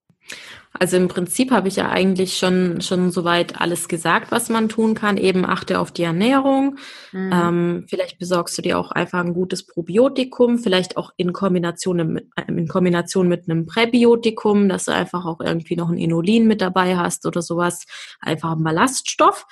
[0.80, 4.96] Also im Prinzip habe ich ja eigentlich schon, schon soweit alles gesagt, was man tun
[4.96, 5.18] kann.
[5.18, 6.78] Eben achte auf die Ernährung.
[7.12, 7.32] Mhm.
[7.32, 12.28] Ähm, vielleicht besorgst du dir auch einfach ein gutes Probiotikum, vielleicht auch in Kombination, mit,
[12.36, 16.60] äh, in Kombination mit einem Präbiotikum, dass du einfach auch irgendwie noch ein Inulin mit
[16.60, 17.86] dabei hast oder sowas.
[18.20, 19.46] Einfach ein Ballaststoff.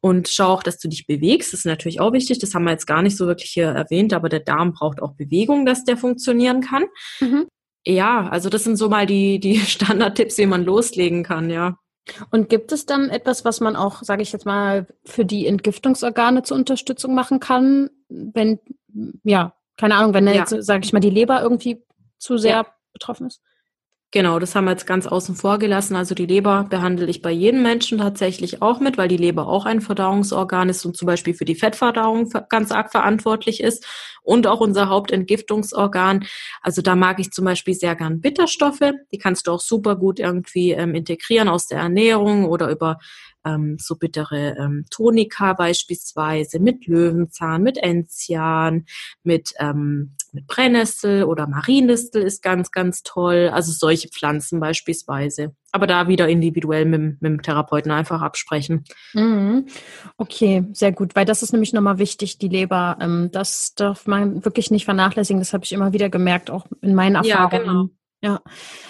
[0.00, 1.54] Und schau auch, dass du dich bewegst.
[1.54, 2.38] Das ist natürlich auch wichtig.
[2.38, 5.14] Das haben wir jetzt gar nicht so wirklich hier erwähnt, aber der Darm braucht auch
[5.14, 6.84] Bewegung, dass der funktionieren kann.
[7.20, 7.46] Mhm
[7.86, 11.78] ja, also das sind so mal die, die Standardtipps, wie man loslegen kann, ja.
[12.30, 16.42] Und gibt es dann etwas, was man auch, sage ich jetzt mal, für die Entgiftungsorgane
[16.42, 18.60] zur Unterstützung machen kann, wenn,
[19.24, 20.34] ja, keine Ahnung, wenn ja.
[20.34, 21.82] jetzt, sage ich mal, die Leber irgendwie
[22.18, 22.66] zu sehr ja.
[22.92, 23.40] betroffen ist?
[24.12, 25.96] Genau, das haben wir jetzt ganz außen vor gelassen.
[25.96, 29.66] Also die Leber behandle ich bei jedem Menschen tatsächlich auch mit, weil die Leber auch
[29.66, 33.84] ein Verdauungsorgan ist und zum Beispiel für die Fettverdauung ganz arg verantwortlich ist
[34.22, 36.24] und auch unser Hauptentgiftungsorgan.
[36.62, 38.92] Also da mag ich zum Beispiel sehr gern Bitterstoffe.
[39.12, 42.98] Die kannst du auch super gut irgendwie ähm, integrieren aus der Ernährung oder über
[43.46, 48.86] ähm, so bittere ähm, Tonika beispielsweise mit Löwenzahn, mit Enzian,
[49.22, 53.50] mit, ähm, mit Brennnessel oder Mariendistel ist ganz, ganz toll.
[53.52, 55.54] Also solche Pflanzen beispielsweise.
[55.72, 58.84] Aber da wieder individuell mit, mit dem Therapeuten einfach absprechen.
[59.14, 59.66] Mhm.
[60.16, 62.98] Okay, sehr gut, weil das ist nämlich nochmal wichtig, die Leber.
[63.00, 65.40] Ähm, das darf man wirklich nicht vernachlässigen.
[65.40, 67.52] Das habe ich immer wieder gemerkt, auch in meinen Erfahrungen.
[67.52, 67.88] Ja, genau.
[68.22, 68.40] Ja,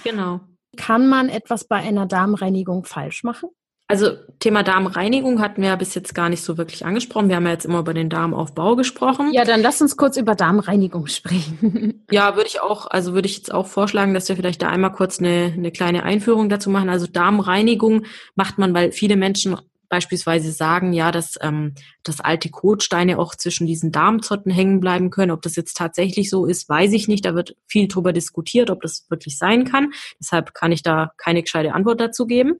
[0.04, 0.40] genau.
[0.76, 3.50] Kann man etwas bei einer Darmreinigung falsch machen?
[3.88, 7.28] Also Thema Darmreinigung hatten wir ja bis jetzt gar nicht so wirklich angesprochen.
[7.28, 9.32] Wir haben ja jetzt immer über den Darmaufbau gesprochen.
[9.32, 12.04] Ja, dann lass uns kurz über Darmreinigung sprechen.
[12.10, 14.92] ja, würde ich auch, also würde ich jetzt auch vorschlagen, dass wir vielleicht da einmal
[14.92, 16.88] kurz eine, eine kleine Einführung dazu machen.
[16.88, 19.56] Also Darmreinigung macht man, weil viele Menschen
[19.88, 25.30] beispielsweise sagen, ja, dass, ähm, dass alte Kotsteine auch zwischen diesen Darmzotten hängen bleiben können.
[25.30, 27.24] Ob das jetzt tatsächlich so ist, weiß ich nicht.
[27.24, 29.92] Da wird viel drüber diskutiert, ob das wirklich sein kann.
[30.20, 32.58] Deshalb kann ich da keine gescheite Antwort dazu geben.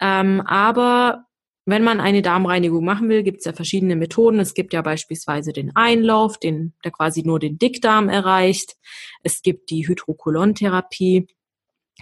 [0.00, 1.24] Ähm, aber
[1.68, 4.40] wenn man eine Darmreinigung machen will, gibt es ja verschiedene Methoden.
[4.40, 8.76] Es gibt ja beispielsweise den Einlauf, den, der quasi nur den Dickdarm erreicht.
[9.22, 11.26] Es gibt die Hydrokolontherapie.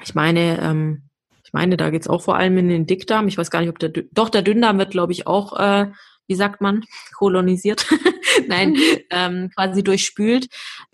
[0.05, 1.11] Ich meine, ähm,
[1.43, 3.27] ich meine, da geht's auch vor allem in den Dickdarm.
[3.27, 5.91] Ich weiß gar nicht, ob der, doch der Dünndarm wird, glaube ich, auch, äh,
[6.27, 6.85] wie sagt man,
[7.15, 7.87] kolonisiert.
[8.49, 8.99] Nein, mhm.
[9.11, 10.49] ähm, quasi durchspült.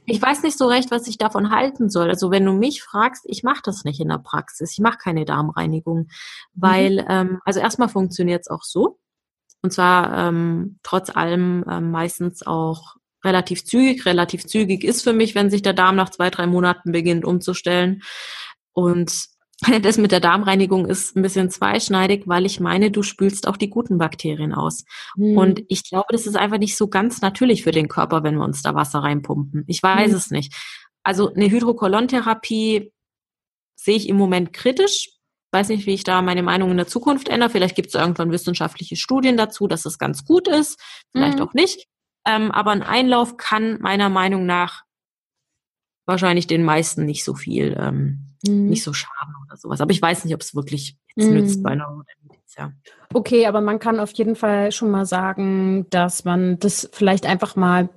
[0.04, 2.08] Ich weiß nicht so recht, was ich davon halten soll.
[2.08, 4.72] Also wenn du mich fragst, ich mache das nicht in der Praxis.
[4.72, 6.08] Ich mache keine Darmreinigung,
[6.54, 7.06] weil mhm.
[7.08, 8.98] ähm, also erstmal funktioniert es auch so
[9.62, 14.04] und zwar ähm, trotz allem ähm, meistens auch relativ zügig.
[14.04, 18.02] Relativ zügig ist für mich, wenn sich der Darm nach zwei drei Monaten beginnt umzustellen
[18.72, 19.26] und
[19.82, 23.70] das mit der Darmreinigung ist ein bisschen zweischneidig, weil ich meine, du spülst auch die
[23.70, 24.84] guten Bakterien aus.
[25.16, 25.36] Mhm.
[25.36, 28.44] Und ich glaube, das ist einfach nicht so ganz natürlich für den Körper, wenn wir
[28.44, 29.64] uns da Wasser reinpumpen.
[29.66, 30.16] Ich weiß mhm.
[30.16, 30.54] es nicht.
[31.02, 32.92] Also eine Hydrokolontherapie
[33.76, 35.10] sehe ich im Moment kritisch.
[35.52, 37.50] Weiß nicht, wie ich da meine Meinung in der Zukunft ändere.
[37.50, 40.80] Vielleicht gibt es irgendwann wissenschaftliche Studien dazu, dass es ganz gut ist.
[41.12, 41.44] Vielleicht mhm.
[41.44, 41.86] auch nicht.
[42.26, 44.84] Ähm, aber ein Einlauf kann meiner Meinung nach
[46.06, 48.68] wahrscheinlich den meisten nicht so viel ähm, mhm.
[48.68, 49.80] nicht so schaden oder sowas.
[49.80, 51.34] Aber ich weiß nicht, ob es wirklich jetzt mhm.
[51.34, 52.72] nützt bei einer Neurodermitis, ja.
[53.12, 57.56] Okay, aber man kann auf jeden Fall schon mal sagen, dass man das vielleicht einfach
[57.56, 57.90] mal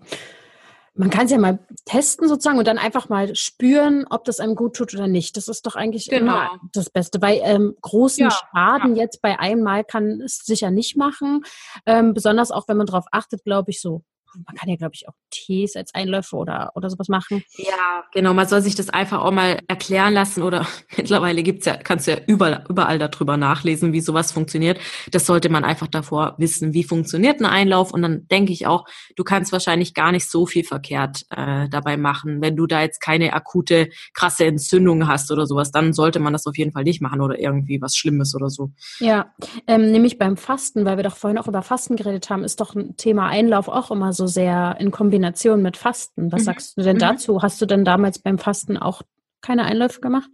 [0.97, 4.55] man kann es ja mal testen sozusagen und dann einfach mal spüren, ob das einem
[4.55, 5.35] gut tut oder nicht.
[5.35, 6.31] Das ist doch eigentlich genau.
[6.31, 7.19] immer das Beste.
[7.19, 9.03] Bei ähm, großen ja, Schaden ja.
[9.03, 11.41] jetzt bei einmal kann es sicher nicht machen.
[11.85, 14.03] Ähm, besonders auch, wenn man darauf achtet, glaube ich, so
[14.45, 17.43] man kann ja, glaube ich, auch Tees als Einläufe oder, oder sowas machen.
[17.57, 18.33] Ja, genau.
[18.33, 20.65] Man soll sich das einfach auch mal erklären lassen oder
[20.97, 24.79] mittlerweile gibt's ja, kannst du ja überall, überall darüber nachlesen, wie sowas funktioniert.
[25.11, 27.93] Das sollte man einfach davor wissen, wie funktioniert ein Einlauf.
[27.93, 31.97] Und dann denke ich auch, du kannst wahrscheinlich gar nicht so viel verkehrt äh, dabei
[31.97, 32.41] machen.
[32.41, 36.45] Wenn du da jetzt keine akute, krasse Entzündung hast oder sowas, dann sollte man das
[36.45, 38.71] auf jeden Fall nicht machen oder irgendwie was Schlimmes oder so.
[38.99, 39.33] Ja,
[39.67, 42.75] ähm, nämlich beim Fasten, weil wir doch vorhin auch über Fasten geredet haben, ist doch
[42.75, 46.31] ein Thema Einlauf auch immer so sehr in Kombination mit Fasten.
[46.31, 46.45] Was mhm.
[46.45, 47.01] sagst du denn mhm.
[47.01, 47.41] dazu?
[47.41, 49.01] Hast du denn damals beim Fasten auch
[49.41, 50.29] keine Einläufe gemacht?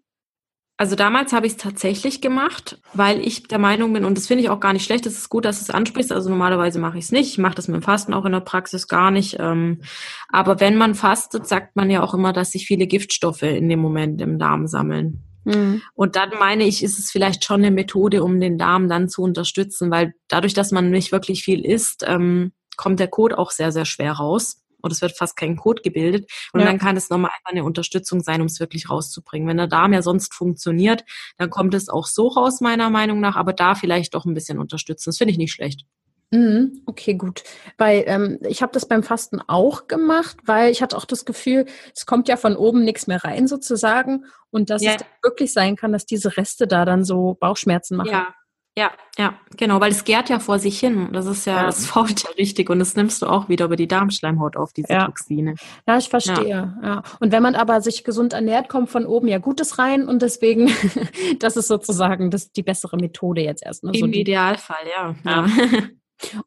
[0.82, 4.44] Also damals habe ich es tatsächlich gemacht, weil ich der Meinung bin, und das finde
[4.44, 6.12] ich auch gar nicht schlecht, es ist gut, dass du es ansprichst.
[6.12, 7.28] Also normalerweise mache ich es nicht.
[7.28, 9.38] Ich mache das mit dem Fasten auch in der Praxis gar nicht.
[9.40, 9.82] Ähm,
[10.30, 13.80] aber wenn man fastet, sagt man ja auch immer, dass sich viele Giftstoffe in dem
[13.80, 15.22] Moment im Darm sammeln.
[15.44, 15.84] Mhm.
[15.94, 19.22] Und dann meine ich, ist es vielleicht schon eine Methode, um den Darm dann zu
[19.22, 23.72] unterstützen, weil dadurch, dass man nicht wirklich viel isst, ähm, kommt der Code auch sehr,
[23.72, 24.58] sehr schwer raus.
[24.84, 26.32] Oder es wird fast kein Code gebildet.
[26.54, 26.66] Und ja.
[26.66, 29.48] dann kann es nochmal einfach eine Unterstützung sein, um es wirklich rauszubringen.
[29.48, 31.04] Wenn der Darm ja sonst funktioniert,
[31.38, 33.36] dann kommt es auch so raus, meiner Meinung nach.
[33.36, 35.10] Aber da vielleicht doch ein bisschen unterstützen.
[35.10, 35.86] Das finde ich nicht schlecht.
[36.34, 37.44] Mhm, okay, gut.
[37.78, 41.66] Weil ähm, ich habe das beim Fasten auch gemacht, weil ich hatte auch das Gefühl,
[41.94, 44.94] es kommt ja von oben nichts mehr rein sozusagen und dass ja.
[44.94, 48.12] es wirklich sein kann, dass diese Reste da dann so Bauchschmerzen machen.
[48.12, 48.34] Ja,
[48.78, 51.10] ja, ja, genau, weil es gärt ja vor sich hin.
[51.12, 51.66] Das ist ja, ja.
[51.66, 54.94] das fault ja richtig und das nimmst du auch wieder über die Darmschleimhaut auf, diese
[54.94, 55.06] ja.
[55.06, 55.56] Toxine.
[55.86, 56.48] Ja, ich verstehe.
[56.48, 56.78] Ja.
[56.82, 57.04] ja.
[57.20, 60.72] Und wenn man aber sich gesund ernährt, kommt von oben ja Gutes rein und deswegen,
[61.40, 63.94] das ist sozusagen das, die bessere Methode jetzt erstmal.
[63.94, 65.16] Im so Idealfall, ja.
[65.26, 65.48] ja.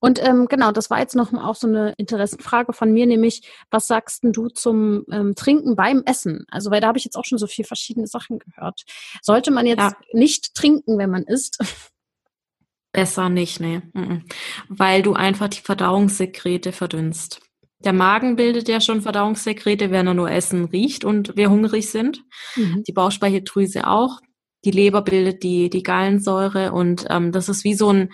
[0.01, 3.87] Und ähm, genau, das war jetzt noch auch so eine Interessenfrage von mir, nämlich, was
[3.87, 6.47] sagst du zum ähm, Trinken beim Essen?
[6.49, 8.85] Also, weil da habe ich jetzt auch schon so viel verschiedene Sachen gehört.
[9.21, 9.93] Sollte man jetzt ja.
[10.13, 11.59] nicht trinken, wenn man isst?
[12.95, 13.83] Besser nicht, nee.
[14.69, 17.41] Weil du einfach die Verdauungssekrete verdünnst.
[17.81, 22.23] Der Magen bildet ja schon Verdauungssekrete, wenn er nur Essen riecht und wir hungrig sind.
[22.55, 22.85] Mhm.
[22.87, 24.21] Die Bauchspeicheldrüse auch.
[24.65, 28.13] Die Leber bildet die, die Gallensäure und ähm, das ist wie so ein,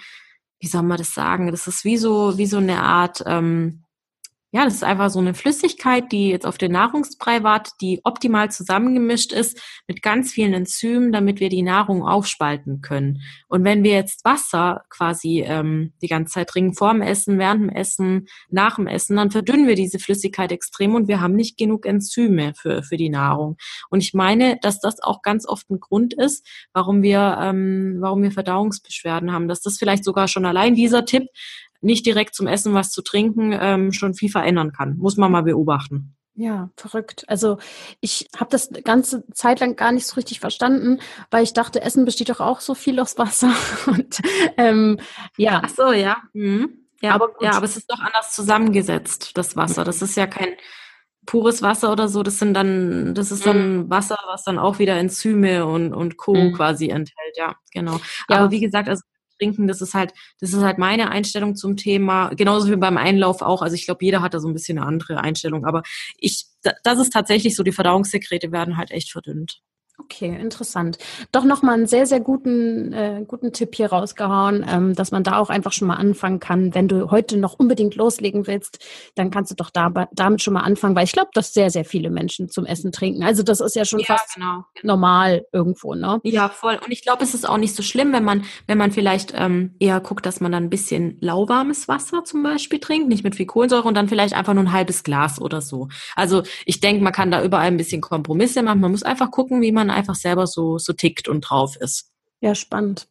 [0.60, 1.50] wie soll man das sagen?
[1.50, 3.84] Das ist wie so, wie so eine Art ähm,
[4.52, 8.50] ja, das ist einfach so eine Flüssigkeit, die jetzt auf den Nahrungsbrei wartet, die optimal
[8.50, 13.22] zusammengemischt ist mit ganz vielen Enzymen, damit wir die Nahrung aufspalten können.
[13.46, 17.62] Und wenn wir jetzt Wasser quasi ähm, die ganze Zeit trinken, vor dem Essen, während
[17.62, 21.56] dem Essen, nach dem Essen, dann verdünnen wir diese Flüssigkeit extrem und wir haben nicht
[21.56, 23.56] genug Enzyme für, für die Nahrung.
[23.88, 28.22] Und ich meine, dass das auch ganz oft ein Grund ist, warum wir, ähm, warum
[28.24, 29.46] wir Verdauungsbeschwerden haben.
[29.46, 31.28] Dass das vielleicht sogar schon allein dieser Tipp
[31.80, 34.96] nicht direkt zum Essen was zu trinken ähm, schon viel verändern kann.
[34.98, 36.14] Muss man mal beobachten.
[36.34, 37.24] Ja, verrückt.
[37.26, 37.58] Also
[38.00, 42.04] ich habe das ganze Zeit lang gar nicht so richtig verstanden, weil ich dachte, Essen
[42.04, 43.52] besteht doch auch so viel aus Wasser.
[43.86, 44.20] Und
[44.56, 44.98] ähm,
[45.36, 45.60] ja.
[45.64, 46.16] Ach so, ja.
[46.32, 46.86] Mhm.
[47.02, 49.84] Ja, aber ja, aber es ist doch anders zusammengesetzt, das Wasser.
[49.84, 50.50] Das ist ja kein
[51.26, 52.22] pures Wasser oder so.
[52.22, 53.90] Das sind dann, das ist dann mhm.
[53.90, 56.34] Wasser, was dann auch wieder Enzyme und, und Co.
[56.34, 56.52] Mhm.
[56.54, 57.36] quasi enthält.
[57.36, 58.00] Ja, genau.
[58.28, 58.38] Ja.
[58.38, 59.02] Aber wie gesagt, also
[59.40, 59.66] trinken.
[59.66, 62.28] Das ist halt, das ist halt meine Einstellung zum Thema.
[62.34, 63.62] Genauso wie beim Einlauf auch.
[63.62, 65.64] Also ich glaube, jeder hat da so ein bisschen eine andere Einstellung.
[65.64, 65.82] Aber
[66.18, 66.44] ich,
[66.84, 69.62] das ist tatsächlich so, die Verdauungssekrete werden halt echt verdünnt.
[70.04, 70.98] Okay, interessant.
[71.30, 75.38] Doch nochmal einen sehr, sehr guten, äh, guten Tipp hier rausgehauen, ähm, dass man da
[75.38, 76.74] auch einfach schon mal anfangen kann.
[76.74, 78.78] Wenn du heute noch unbedingt loslegen willst,
[79.14, 81.84] dann kannst du doch da, damit schon mal anfangen, weil ich glaube, dass sehr, sehr
[81.84, 83.22] viele Menschen zum Essen trinken.
[83.22, 84.64] Also das ist ja schon ja, fast genau.
[84.82, 86.20] normal irgendwo, ne?
[86.24, 86.78] Ja, voll.
[86.82, 89.74] Und ich glaube, es ist auch nicht so schlimm, wenn man, wenn man vielleicht ähm,
[89.78, 93.46] eher guckt, dass man dann ein bisschen lauwarmes Wasser zum Beispiel trinkt, nicht mit viel
[93.46, 95.88] Kohlensäure und dann vielleicht einfach nur ein halbes Glas oder so.
[96.16, 98.80] Also ich denke, man kann da überall ein bisschen Kompromisse machen.
[98.80, 102.10] Man muss einfach gucken, wie man einfach selber so, so tickt und drauf ist.
[102.42, 103.08] Ja, spannend.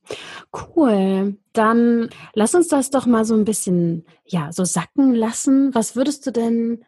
[0.51, 1.37] Cool.
[1.53, 5.73] Dann lass uns das doch mal so ein bisschen, ja, so sacken lassen.
[5.75, 6.83] Was würdest du denn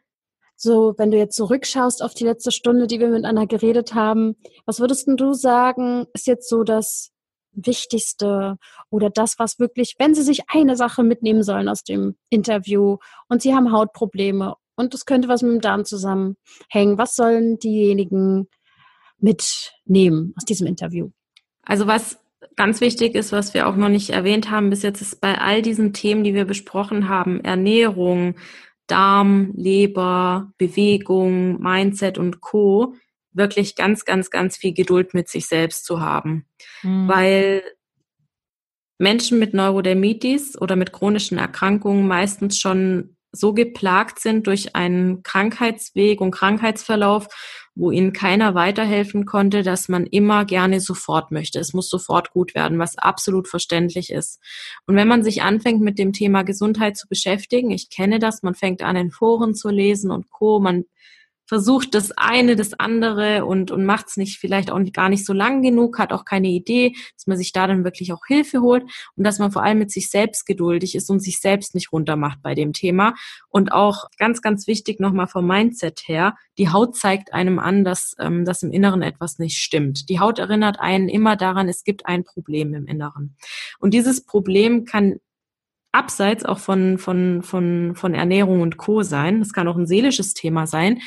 [0.55, 4.79] so, wenn du jetzt zurückschaust auf die letzte Stunde, die wir miteinander geredet haben, was
[4.79, 7.11] würdest du sagen, ist jetzt so das
[7.51, 8.57] Wichtigste
[8.89, 13.41] oder das, was wirklich, wenn Sie sich eine Sache mitnehmen sollen aus dem Interview und
[13.41, 18.47] Sie haben Hautprobleme und es könnte was mit dem Darm zusammenhängen, was sollen diejenigen
[19.21, 21.09] mitnehmen aus diesem Interview?
[21.63, 22.19] Also was
[22.55, 25.61] ganz wichtig ist, was wir auch noch nicht erwähnt haben bis jetzt, ist bei all
[25.61, 28.35] diesen Themen, die wir besprochen haben, Ernährung,
[28.87, 32.95] Darm, Leber, Bewegung, Mindset und Co,
[33.31, 36.45] wirklich ganz, ganz, ganz viel Geduld mit sich selbst zu haben.
[36.83, 37.07] Mhm.
[37.07, 37.63] Weil
[38.97, 46.19] Menschen mit Neurodermitis oder mit chronischen Erkrankungen meistens schon so geplagt sind durch einen Krankheitsweg
[46.19, 47.27] und Krankheitsverlauf,
[47.75, 51.59] wo ihnen keiner weiterhelfen konnte, dass man immer gerne sofort möchte.
[51.59, 54.39] Es muss sofort gut werden, was absolut verständlich ist.
[54.87, 58.55] Und wenn man sich anfängt, mit dem Thema Gesundheit zu beschäftigen, ich kenne das, man
[58.55, 60.85] fängt an, in Foren zu lesen und Co., man
[61.51, 65.33] versucht das eine, das andere und, und macht es nicht vielleicht auch gar nicht so
[65.33, 68.83] lang genug, hat auch keine Idee, dass man sich da dann wirklich auch Hilfe holt
[69.17, 72.41] und dass man vor allem mit sich selbst geduldig ist und sich selbst nicht runtermacht
[72.41, 73.15] bei dem Thema.
[73.49, 78.15] Und auch ganz, ganz wichtig nochmal vom Mindset her, die Haut zeigt einem an, dass,
[78.17, 80.07] ähm, dass im Inneren etwas nicht stimmt.
[80.07, 83.35] Die Haut erinnert einen immer daran, es gibt ein Problem im Inneren.
[83.77, 85.17] Und dieses Problem kann
[85.91, 89.03] abseits auch von, von, von, von Ernährung und Co.
[89.03, 89.41] sein.
[89.41, 91.01] Es kann auch ein seelisches Thema sein.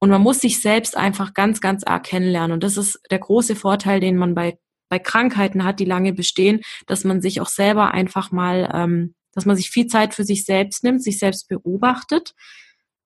[0.00, 2.52] Und man muss sich selbst einfach ganz, ganz arg kennenlernen.
[2.52, 4.58] Und das ist der große Vorteil, den man bei,
[4.88, 9.44] bei Krankheiten hat, die lange bestehen, dass man sich auch selber einfach mal, ähm, dass
[9.44, 12.34] man sich viel Zeit für sich selbst nimmt, sich selbst beobachtet.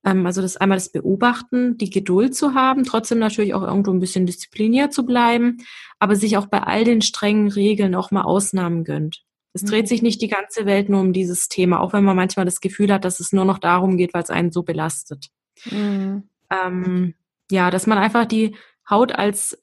[0.04, 4.00] Ähm, also das einmal das Beobachten, die Geduld zu haben, trotzdem natürlich auch irgendwo ein
[4.00, 5.58] bisschen diszipliniert zu bleiben,
[5.98, 9.22] aber sich auch bei all den strengen Regeln auch mal Ausnahmen gönnt.
[9.54, 9.88] Es dreht mhm.
[9.88, 12.92] sich nicht die ganze Welt nur um dieses Thema, auch wenn man manchmal das Gefühl
[12.92, 15.28] hat, dass es nur noch darum geht, weil es einen so belastet.
[15.70, 17.14] Mhm ähm,
[17.50, 18.56] ja, dass man einfach die
[18.88, 19.58] Haut als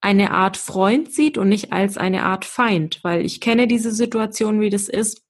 [0.00, 4.60] eine Art Freund sieht und nicht als eine Art Feind, weil ich kenne diese Situation,
[4.60, 5.22] wie das ist,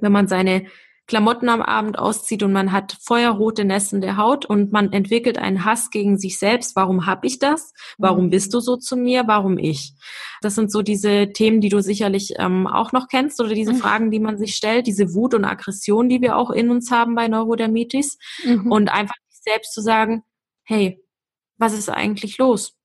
[0.00, 0.66] wenn man seine
[1.06, 5.90] Klamotten am Abend auszieht und man hat feuerrote nässende Haut und man entwickelt einen Hass
[5.90, 6.76] gegen sich selbst.
[6.76, 7.74] Warum hab ich das?
[7.98, 8.30] Warum mhm.
[8.30, 9.24] bist du so zu mir?
[9.26, 9.92] Warum ich?
[10.40, 13.78] Das sind so diese Themen, die du sicherlich ähm, auch noch kennst oder diese mhm.
[13.78, 17.14] Fragen, die man sich stellt, diese Wut und Aggression, die wir auch in uns haben
[17.14, 18.72] bei Neurodermitis mhm.
[18.72, 20.22] und einfach selbst zu sagen,
[20.64, 21.02] hey,
[21.56, 22.76] was ist eigentlich los?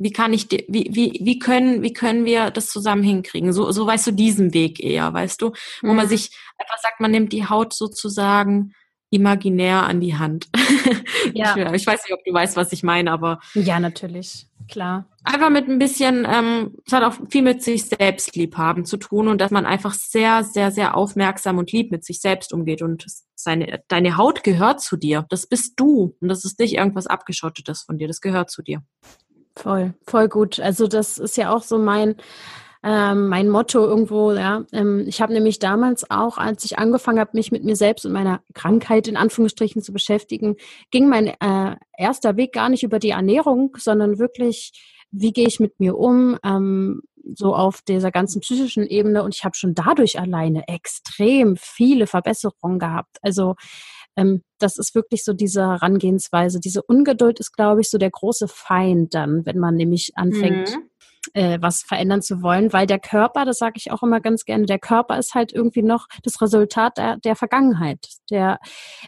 [0.00, 3.52] Wie kann ich, wie, wie, wie können, wie können wir das zusammen hinkriegen?
[3.52, 5.52] So, so weißt du diesen Weg eher, weißt du,
[5.82, 5.96] wo mhm.
[5.96, 8.74] man sich einfach sagt, man nimmt die Haut sozusagen
[9.10, 10.48] imaginär an die Hand.
[11.34, 11.56] Ja.
[11.56, 13.40] Ich, ich weiß nicht, ob du weißt, was ich meine, aber.
[13.54, 14.46] Ja, natürlich.
[14.68, 15.06] Klar.
[15.24, 18.96] Einfach mit ein bisschen, ähm, es hat auch viel mit sich selbst lieb haben zu
[18.96, 22.82] tun und dass man einfach sehr, sehr, sehr aufmerksam und lieb mit sich selbst umgeht
[22.82, 25.26] und seine, deine Haut gehört zu dir.
[25.30, 28.08] Das bist du und das ist nicht irgendwas abgeschottetes von dir.
[28.08, 28.82] Das gehört zu dir.
[29.56, 30.60] Voll, voll gut.
[30.60, 32.16] Also das ist ja auch so mein,
[32.84, 34.64] ähm, mein Motto irgendwo, ja.
[34.72, 38.12] Ähm, ich habe nämlich damals auch, als ich angefangen habe, mich mit mir selbst und
[38.12, 40.56] meiner Krankheit in Anführungsstrichen zu beschäftigen,
[40.90, 44.72] ging mein äh, erster Weg gar nicht über die Ernährung, sondern wirklich,
[45.10, 47.02] wie gehe ich mit mir um, ähm,
[47.34, 49.24] so auf dieser ganzen psychischen Ebene.
[49.24, 53.18] Und ich habe schon dadurch alleine extrem viele Verbesserungen gehabt.
[53.22, 53.56] Also
[54.16, 56.60] ähm, das ist wirklich so diese Herangehensweise.
[56.60, 60.88] Diese Ungeduld ist, glaube ich, so der große Feind dann, wenn man nämlich anfängt, mhm
[61.34, 64.66] äh, was verändern zu wollen, weil der Körper, das sage ich auch immer ganz gerne,
[64.66, 68.06] der Körper ist halt irgendwie noch das Resultat der, der Vergangenheit.
[68.30, 68.58] Der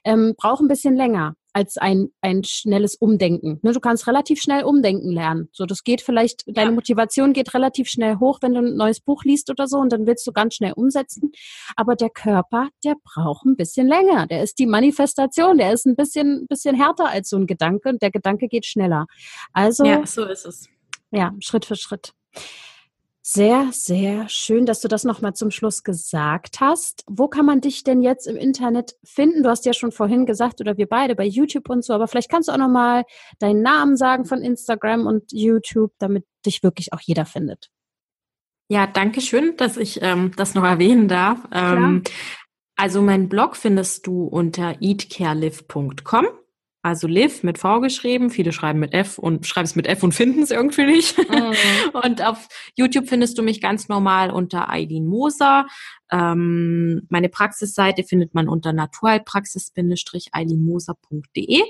[0.05, 3.59] ähm, braucht ein bisschen länger als ein, ein schnelles Umdenken.
[3.63, 5.49] Ne, du kannst relativ schnell umdenken lernen.
[5.53, 6.53] So, das geht vielleicht, ja.
[6.55, 9.93] deine Motivation geht relativ schnell hoch, wenn du ein neues Buch liest oder so und
[9.93, 11.33] dann willst du ganz schnell umsetzen.
[11.77, 14.27] Aber der Körper, der braucht ein bisschen länger.
[14.27, 18.03] Der ist die Manifestation, der ist ein bisschen, bisschen härter als so ein Gedanke und
[18.03, 19.07] der Gedanke geht schneller.
[19.53, 19.85] Also.
[19.85, 20.69] Ja, so ist es.
[21.11, 22.15] Ja, Schritt für Schritt.
[23.33, 27.05] Sehr, sehr schön, dass du das nochmal zum Schluss gesagt hast.
[27.07, 29.45] Wo kann man dich denn jetzt im Internet finden?
[29.45, 32.29] Du hast ja schon vorhin gesagt, oder wir beide bei YouTube und so, aber vielleicht
[32.29, 33.05] kannst du auch nochmal
[33.39, 37.71] deinen Namen sagen von Instagram und YouTube, damit dich wirklich auch jeder findet.
[38.69, 41.39] Ja, danke schön, dass ich ähm, das noch erwähnen darf.
[41.53, 42.03] Ähm,
[42.77, 46.27] also mein Blog findest du unter eatcarelive.com.
[46.83, 50.13] Also Liv mit V geschrieben, viele schreiben mit F und schreiben es mit F und
[50.13, 51.19] finden es irgendwie nicht.
[51.19, 51.55] Mhm.
[52.05, 55.67] und auf YouTube findest du mich ganz normal unter Eileen Moser.
[56.11, 61.63] Ähm, meine Praxisseite findet man unter naturheilpraxis-eilinmoser.de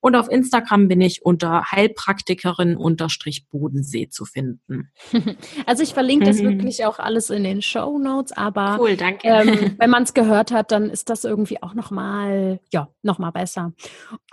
[0.00, 4.90] und auf Instagram bin ich unter Heilpraktikerin-Bodensee zu finden.
[5.66, 9.28] Also ich verlinke das wirklich auch alles in den Show Notes, aber cool, danke.
[9.28, 13.74] Ähm, wenn man es gehört hat, dann ist das irgendwie auch nochmal, ja, nochmal besser.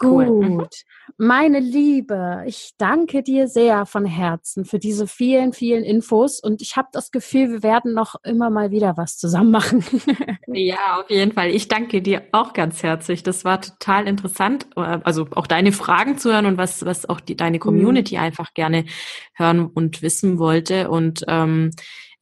[0.01, 0.26] Cool.
[0.26, 0.84] Gut.
[1.18, 6.78] Meine Liebe, ich danke dir sehr von Herzen für diese vielen, vielen Infos und ich
[6.78, 9.84] habe das Gefühl, wir werden noch immer mal wieder was zusammen machen.
[10.48, 11.50] ja, auf jeden Fall.
[11.50, 13.24] Ich danke dir auch ganz herzlich.
[13.24, 17.36] Das war total interessant, also auch deine Fragen zu hören und was, was auch die,
[17.36, 17.62] deine mhm.
[17.62, 18.22] Community mhm.
[18.22, 18.86] einfach gerne
[19.34, 21.72] hören und wissen wollte und ähm,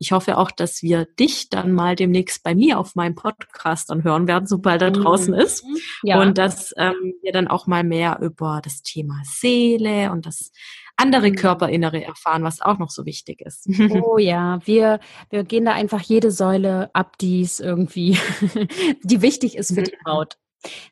[0.04, 4.04] ich hoffe auch, dass wir dich dann mal demnächst bei mir auf meinem Podcast dann
[4.04, 5.40] hören werden, sobald er draußen mhm.
[5.40, 5.66] ist.
[6.04, 6.22] Ja.
[6.22, 10.52] Und dass ähm, wir dann auch mal mehr über das Thema Seele und das
[11.04, 11.36] andere mhm.
[11.36, 13.68] Körperinnere erfahren, was auch noch so wichtig ist.
[14.04, 15.00] Oh ja, wir,
[15.30, 18.18] wir gehen da einfach jede Säule ab, die es irgendwie,
[19.04, 20.12] die wichtig ist für die mhm.
[20.12, 20.38] Haut.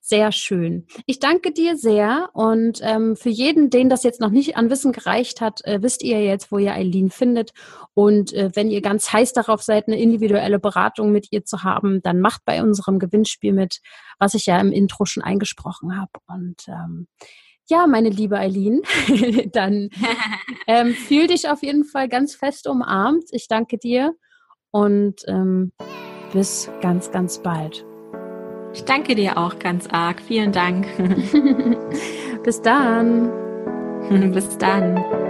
[0.01, 0.85] Sehr schön.
[1.05, 4.91] Ich danke dir sehr und ähm, für jeden, den das jetzt noch nicht an Wissen
[4.91, 7.51] gereicht hat, äh, wisst ihr jetzt, wo ihr Eileen findet.
[7.93, 12.01] Und äh, wenn ihr ganz heiß darauf seid, eine individuelle Beratung mit ihr zu haben,
[12.01, 13.79] dann macht bei unserem Gewinnspiel mit,
[14.19, 16.11] was ich ja im Intro schon eingesprochen habe.
[16.27, 17.07] Und ähm,
[17.71, 18.81] ja, meine liebe Eileen,
[19.53, 19.89] dann
[20.67, 23.23] ähm, fühl dich auf jeden Fall ganz fest umarmt.
[23.31, 24.13] Ich danke dir
[24.69, 25.71] und ähm,
[26.33, 27.85] bis ganz, ganz bald.
[28.73, 30.21] Ich danke dir auch ganz arg.
[30.21, 30.87] Vielen Dank.
[32.43, 33.29] Bis dann.
[34.31, 35.20] Bis dann.